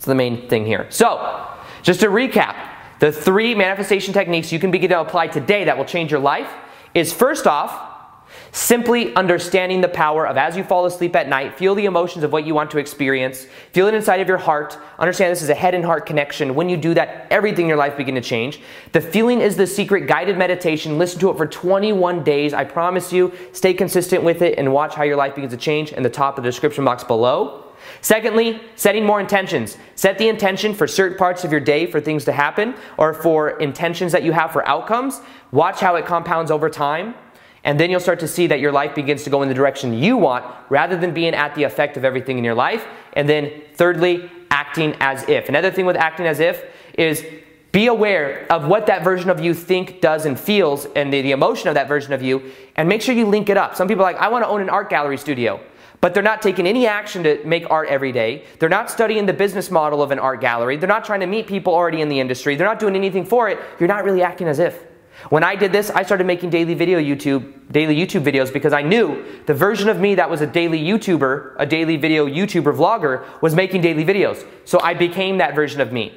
That's 0.00 0.06
the 0.06 0.14
main 0.14 0.48
thing 0.48 0.64
here. 0.64 0.86
So, 0.88 1.46
just 1.82 2.00
to 2.00 2.06
recap, 2.06 2.56
the 3.00 3.12
three 3.12 3.54
manifestation 3.54 4.14
techniques 4.14 4.50
you 4.50 4.58
can 4.58 4.70
begin 4.70 4.88
to 4.88 5.00
apply 5.02 5.26
today 5.26 5.64
that 5.64 5.76
will 5.76 5.84
change 5.84 6.10
your 6.10 6.20
life 6.20 6.50
is 6.94 7.12
first 7.12 7.46
off, 7.46 8.14
simply 8.50 9.14
understanding 9.14 9.82
the 9.82 9.90
power 9.90 10.26
of 10.26 10.38
as 10.38 10.56
you 10.56 10.64
fall 10.64 10.86
asleep 10.86 11.14
at 11.14 11.28
night, 11.28 11.58
feel 11.58 11.74
the 11.74 11.84
emotions 11.84 12.24
of 12.24 12.32
what 12.32 12.46
you 12.46 12.54
want 12.54 12.70
to 12.70 12.78
experience, 12.78 13.46
feel 13.72 13.88
it 13.88 13.94
inside 13.94 14.22
of 14.22 14.28
your 14.28 14.38
heart, 14.38 14.78
understand 14.98 15.30
this 15.32 15.42
is 15.42 15.50
a 15.50 15.54
head 15.54 15.74
and 15.74 15.84
heart 15.84 16.06
connection. 16.06 16.54
When 16.54 16.70
you 16.70 16.78
do 16.78 16.94
that, 16.94 17.26
everything 17.30 17.66
in 17.66 17.68
your 17.68 17.76
life 17.76 17.98
begin 17.98 18.14
to 18.14 18.22
change. 18.22 18.58
The 18.92 19.02
feeling 19.02 19.42
is 19.42 19.56
the 19.56 19.66
secret 19.66 20.06
guided 20.06 20.38
meditation. 20.38 20.96
Listen 20.96 21.20
to 21.20 21.28
it 21.28 21.36
for 21.36 21.46
21 21.46 22.24
days. 22.24 22.54
I 22.54 22.64
promise 22.64 23.12
you, 23.12 23.34
stay 23.52 23.74
consistent 23.74 24.24
with 24.24 24.40
it 24.40 24.58
and 24.58 24.72
watch 24.72 24.94
how 24.94 25.02
your 25.02 25.16
life 25.16 25.34
begins 25.34 25.52
to 25.52 25.58
change 25.58 25.92
in 25.92 26.02
the 26.02 26.08
top 26.08 26.38
of 26.38 26.44
the 26.44 26.48
description 26.48 26.86
box 26.86 27.04
below. 27.04 27.66
Secondly, 28.00 28.60
setting 28.76 29.04
more 29.04 29.20
intentions. 29.20 29.76
Set 29.94 30.18
the 30.18 30.28
intention 30.28 30.74
for 30.74 30.86
certain 30.86 31.18
parts 31.18 31.44
of 31.44 31.50
your 31.50 31.60
day 31.60 31.86
for 31.86 32.00
things 32.00 32.24
to 32.24 32.32
happen 32.32 32.74
or 32.96 33.12
for 33.12 33.50
intentions 33.60 34.12
that 34.12 34.22
you 34.22 34.32
have 34.32 34.52
for 34.52 34.66
outcomes. 34.66 35.20
Watch 35.52 35.80
how 35.80 35.96
it 35.96 36.06
compounds 36.06 36.50
over 36.50 36.70
time. 36.70 37.14
And 37.62 37.78
then 37.78 37.90
you'll 37.90 38.00
start 38.00 38.20
to 38.20 38.28
see 38.28 38.46
that 38.46 38.60
your 38.60 38.72
life 38.72 38.94
begins 38.94 39.22
to 39.24 39.30
go 39.30 39.42
in 39.42 39.48
the 39.48 39.54
direction 39.54 39.92
you 39.92 40.16
want 40.16 40.44
rather 40.70 40.96
than 40.96 41.12
being 41.12 41.34
at 41.34 41.54
the 41.54 41.64
effect 41.64 41.96
of 41.96 42.04
everything 42.04 42.38
in 42.38 42.44
your 42.44 42.54
life. 42.54 42.86
And 43.12 43.28
then, 43.28 43.52
thirdly, 43.74 44.30
acting 44.50 44.96
as 45.00 45.28
if. 45.28 45.48
Another 45.48 45.70
thing 45.70 45.84
with 45.84 45.96
acting 45.96 46.26
as 46.26 46.40
if 46.40 46.64
is 46.94 47.24
be 47.72 47.86
aware 47.86 48.46
of 48.50 48.66
what 48.66 48.86
that 48.86 49.04
version 49.04 49.30
of 49.30 49.40
you 49.40 49.54
think, 49.54 50.00
does, 50.00 50.26
and 50.26 50.40
feels, 50.40 50.86
and 50.96 51.12
the, 51.12 51.22
the 51.22 51.30
emotion 51.30 51.68
of 51.68 51.74
that 51.74 51.86
version 51.86 52.12
of 52.12 52.20
you, 52.20 52.50
and 52.76 52.88
make 52.88 53.00
sure 53.00 53.14
you 53.14 53.26
link 53.26 53.48
it 53.48 53.56
up. 53.56 53.76
Some 53.76 53.86
people 53.86 54.04
are 54.04 54.12
like, 54.12 54.20
I 54.20 54.28
want 54.28 54.42
to 54.42 54.48
own 54.48 54.60
an 54.60 54.68
art 54.68 54.90
gallery 54.90 55.18
studio. 55.18 55.60
But 56.00 56.14
they're 56.14 56.22
not 56.22 56.40
taking 56.40 56.66
any 56.66 56.86
action 56.86 57.22
to 57.24 57.44
make 57.44 57.68
art 57.70 57.88
every 57.88 58.10
day. 58.10 58.44
They're 58.58 58.70
not 58.70 58.90
studying 58.90 59.26
the 59.26 59.34
business 59.34 59.70
model 59.70 60.02
of 60.02 60.10
an 60.10 60.18
art 60.18 60.40
gallery. 60.40 60.76
They're 60.76 60.88
not 60.88 61.04
trying 61.04 61.20
to 61.20 61.26
meet 61.26 61.46
people 61.46 61.74
already 61.74 62.00
in 62.00 62.08
the 62.08 62.20
industry. 62.20 62.56
They're 62.56 62.66
not 62.66 62.78
doing 62.78 62.96
anything 62.96 63.26
for 63.26 63.48
it. 63.50 63.58
You're 63.78 63.88
not 63.88 64.04
really 64.04 64.22
acting 64.22 64.48
as 64.48 64.58
if. 64.58 64.86
When 65.28 65.44
I 65.44 65.54
did 65.54 65.72
this, 65.72 65.90
I 65.90 66.02
started 66.02 66.26
making 66.26 66.48
daily 66.48 66.72
video 66.72 66.98
YouTube, 66.98 67.70
daily 67.70 67.94
YouTube 67.94 68.24
videos 68.24 68.50
because 68.50 68.72
I 68.72 68.80
knew 68.80 69.22
the 69.44 69.52
version 69.52 69.90
of 69.90 70.00
me 70.00 70.14
that 70.14 70.30
was 70.30 70.40
a 70.40 70.46
daily 70.46 70.80
YouTuber, 70.80 71.56
a 71.58 71.66
daily 71.66 71.98
video 71.98 72.26
YouTuber 72.26 72.74
vlogger 72.74 73.26
was 73.42 73.54
making 73.54 73.82
daily 73.82 74.04
videos. 74.04 74.46
So 74.64 74.80
I 74.80 74.94
became 74.94 75.36
that 75.38 75.54
version 75.54 75.82
of 75.82 75.92
me. 75.92 76.14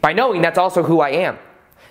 By 0.00 0.12
knowing 0.12 0.42
that's 0.42 0.58
also 0.58 0.84
who 0.84 1.00
I 1.00 1.10
am. 1.10 1.38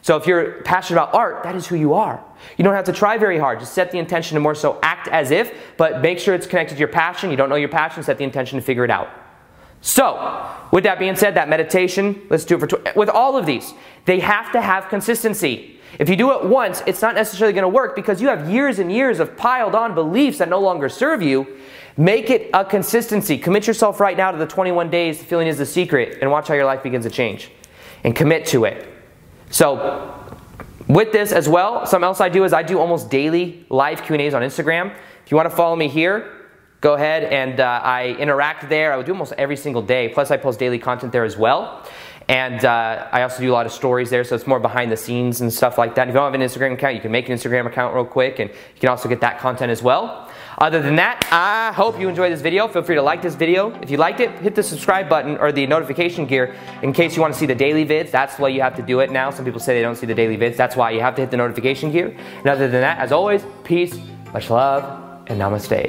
So 0.02 0.16
if 0.16 0.26
you're 0.26 0.62
passionate 0.62 1.02
about 1.02 1.14
art, 1.14 1.44
that 1.44 1.56
is 1.56 1.68
who 1.68 1.76
you 1.76 1.94
are. 1.94 2.24
You 2.58 2.64
don't 2.64 2.74
have 2.74 2.86
to 2.86 2.94
try 2.94 3.18
very 3.18 3.38
hard. 3.38 3.60
Just 3.60 3.74
set 3.74 3.92
the 3.92 3.98
intention 3.98 4.36
to 4.36 4.40
more 4.40 4.56
so 4.56 4.80
act 4.84 5.08
as 5.08 5.32
if, 5.32 5.54
but 5.78 6.02
make 6.02 6.20
sure 6.20 6.36
it's 6.36 6.48
connected 6.48 6.76
to 6.76 6.80
your 6.80 6.88
passion. 6.88 7.32
You 7.32 7.38
don't 7.38 7.50
know 7.50 7.56
your 7.56 7.70
passion, 7.70 8.04
set 8.04 8.18
the 8.18 8.24
intention 8.24 8.60
to 8.60 8.66
figure 8.66 8.84
it 8.84 8.92
out. 8.92 9.10
So, 9.82 10.46
with 10.72 10.84
that 10.84 11.00
being 11.00 11.16
said, 11.16 11.36
that 11.36 11.48
meditation, 11.48 12.22
let's 12.30 12.44
do 12.44 12.56
it 12.56 12.60
for 12.60 12.68
tw- 12.68 12.96
with 12.96 13.10
all 13.10 13.38
of 13.38 13.46
these. 13.46 13.74
They 14.06 14.20
have 14.20 14.52
to 14.52 14.62
have 14.62 14.90
consistency. 14.90 15.80
If 15.98 16.10
you 16.10 16.16
do 16.16 16.32
it 16.34 16.46
once, 16.46 16.84
it's 16.86 17.02
not 17.02 17.16
necessarily 17.16 17.54
going 17.54 17.64
to 17.64 17.70
work 17.70 17.96
because 17.96 18.22
you 18.22 18.28
have 18.28 18.50
years 18.50 18.80
and 18.80 18.92
years 18.92 19.20
of 19.20 19.38
piled 19.38 19.76
on 19.76 19.96
beliefs 19.96 20.38
that 20.40 20.50
no 20.50 20.60
longer 20.60 20.90
serve 20.90 21.22
you. 21.22 21.48
Make 21.98 22.30
it 22.30 22.50
a 22.54 22.64
consistency. 22.64 23.38
Commit 23.38 23.68
yourself 23.68 24.00
right 24.00 24.16
now 24.16 24.32
to 24.32 24.38
the 24.38 24.46
21 24.46 24.90
days. 24.90 25.20
The 25.20 25.26
feeling 25.26 25.48
is 25.48 25.58
the 25.58 25.66
secret, 25.66 26.20
and 26.22 26.30
watch 26.32 26.48
how 26.48 26.54
your 26.54 26.66
life 26.66 26.84
begins 26.84 27.06
to 27.06 27.12
change. 27.12 27.52
And 28.04 28.16
commit 28.16 28.46
to 28.48 28.66
it. 28.66 28.88
So, 29.50 30.19
with 30.90 31.12
this 31.12 31.32
as 31.32 31.48
well, 31.48 31.86
something 31.86 32.06
else 32.06 32.20
I 32.20 32.30
do 32.30 32.44
is 32.44 32.52
I 32.52 32.64
do 32.64 32.80
almost 32.80 33.10
daily 33.10 33.66
live 33.70 34.04
Q&As 34.04 34.34
on 34.34 34.42
Instagram. 34.42 34.94
If 35.24 35.32
you 35.32 35.38
want 35.38 35.50
to 35.50 35.56
follow 35.56 35.76
me 35.76 35.88
here, 35.88 36.34
go 36.82 36.96
ahead 36.96 37.24
and 37.24 37.60
uh, 37.60 37.82
I 37.84 38.16
interact 38.20 38.68
there. 38.70 38.92
I 38.92 38.98
would 38.98 39.06
do 39.06 39.12
almost 39.12 39.34
every 39.38 39.56
single 39.56 39.84
day. 39.84 40.10
Plus, 40.10 40.32
I 40.32 40.38
post 40.38 40.60
daily 40.60 40.80
content 40.80 41.12
there 41.12 41.24
as 41.24 41.38
well. 41.38 41.86
And 42.28 42.64
uh, 42.64 43.08
I 43.12 43.24
also 43.24 43.42
do 43.42 43.52
a 43.52 43.54
lot 43.54 43.66
of 43.66 43.72
stories 43.72 44.12
there, 44.12 44.24
so 44.24 44.36
it's 44.36 44.46
more 44.46 44.60
behind 44.60 44.92
the 44.92 44.98
scenes 44.98 45.42
and 45.42 45.52
stuff 45.52 45.80
like 45.80 45.96
that. 45.96 46.08
if 46.08 46.14
you 46.14 46.14
don't 46.14 46.32
have 46.32 46.40
an 46.40 46.48
Instagram 46.48 46.74
account, 46.74 46.94
you 46.94 47.02
can 47.02 47.12
make 47.12 47.28
an 47.28 47.36
Instagram 47.36 47.66
account 47.66 47.96
real 47.96 48.06
quick, 48.06 48.38
and 48.38 48.52
you 48.52 48.80
can 48.80 48.90
also 48.90 49.10
get 49.10 49.22
that 49.22 49.40
content 49.40 49.72
as 49.72 49.82
well. 49.82 50.29
Other 50.60 50.82
than 50.82 50.98
that, 50.98 51.26
I 51.32 51.72
hope 51.72 51.98
you 51.98 52.10
enjoyed 52.10 52.34
this 52.34 52.42
video. 52.42 52.68
Feel 52.68 52.84
free 52.84 52.96
to 52.96 53.02
like 53.02 53.22
this 53.22 53.34
video. 53.34 53.72
If 53.82 53.90
you 53.90 53.96
liked 53.96 54.20
it, 54.20 54.30
hit 54.40 54.56
the 54.56 54.64
subscribe 54.64 55.08
button 55.08 55.38
or 55.38 55.54
the 55.54 55.66
notification 55.66 56.26
gear 56.26 56.54
in 56.84 56.92
case 56.92 57.16
you 57.16 57.22
want 57.22 57.34
to 57.34 57.40
see 57.40 57.46
the 57.46 57.56
daily 57.56 57.86
vids. 57.86 58.12
That's 58.12 58.38
why 58.38 58.50
you 58.50 58.60
have 58.60 58.76
to 58.76 58.82
do 58.82 59.00
it 59.00 59.10
now. 59.10 59.30
Some 59.30 59.46
people 59.46 59.62
say 59.62 59.74
they 59.74 59.82
don't 59.82 59.96
see 59.96 60.06
the 60.06 60.14
daily 60.14 60.38
vids. 60.38 60.58
That's 60.58 60.76
why 60.76 60.92
you 60.92 61.00
have 61.00 61.16
to 61.16 61.22
hit 61.22 61.32
the 61.32 61.38
notification 61.38 61.94
gear. 61.94 62.14
And 62.40 62.48
other 62.48 62.68
than 62.68 62.82
that, 62.82 62.98
as 62.98 63.14
always, 63.14 63.42
peace, 63.64 63.98
much 64.34 64.50
love, 64.50 64.84
and 65.28 65.40
namaste. 65.40 65.72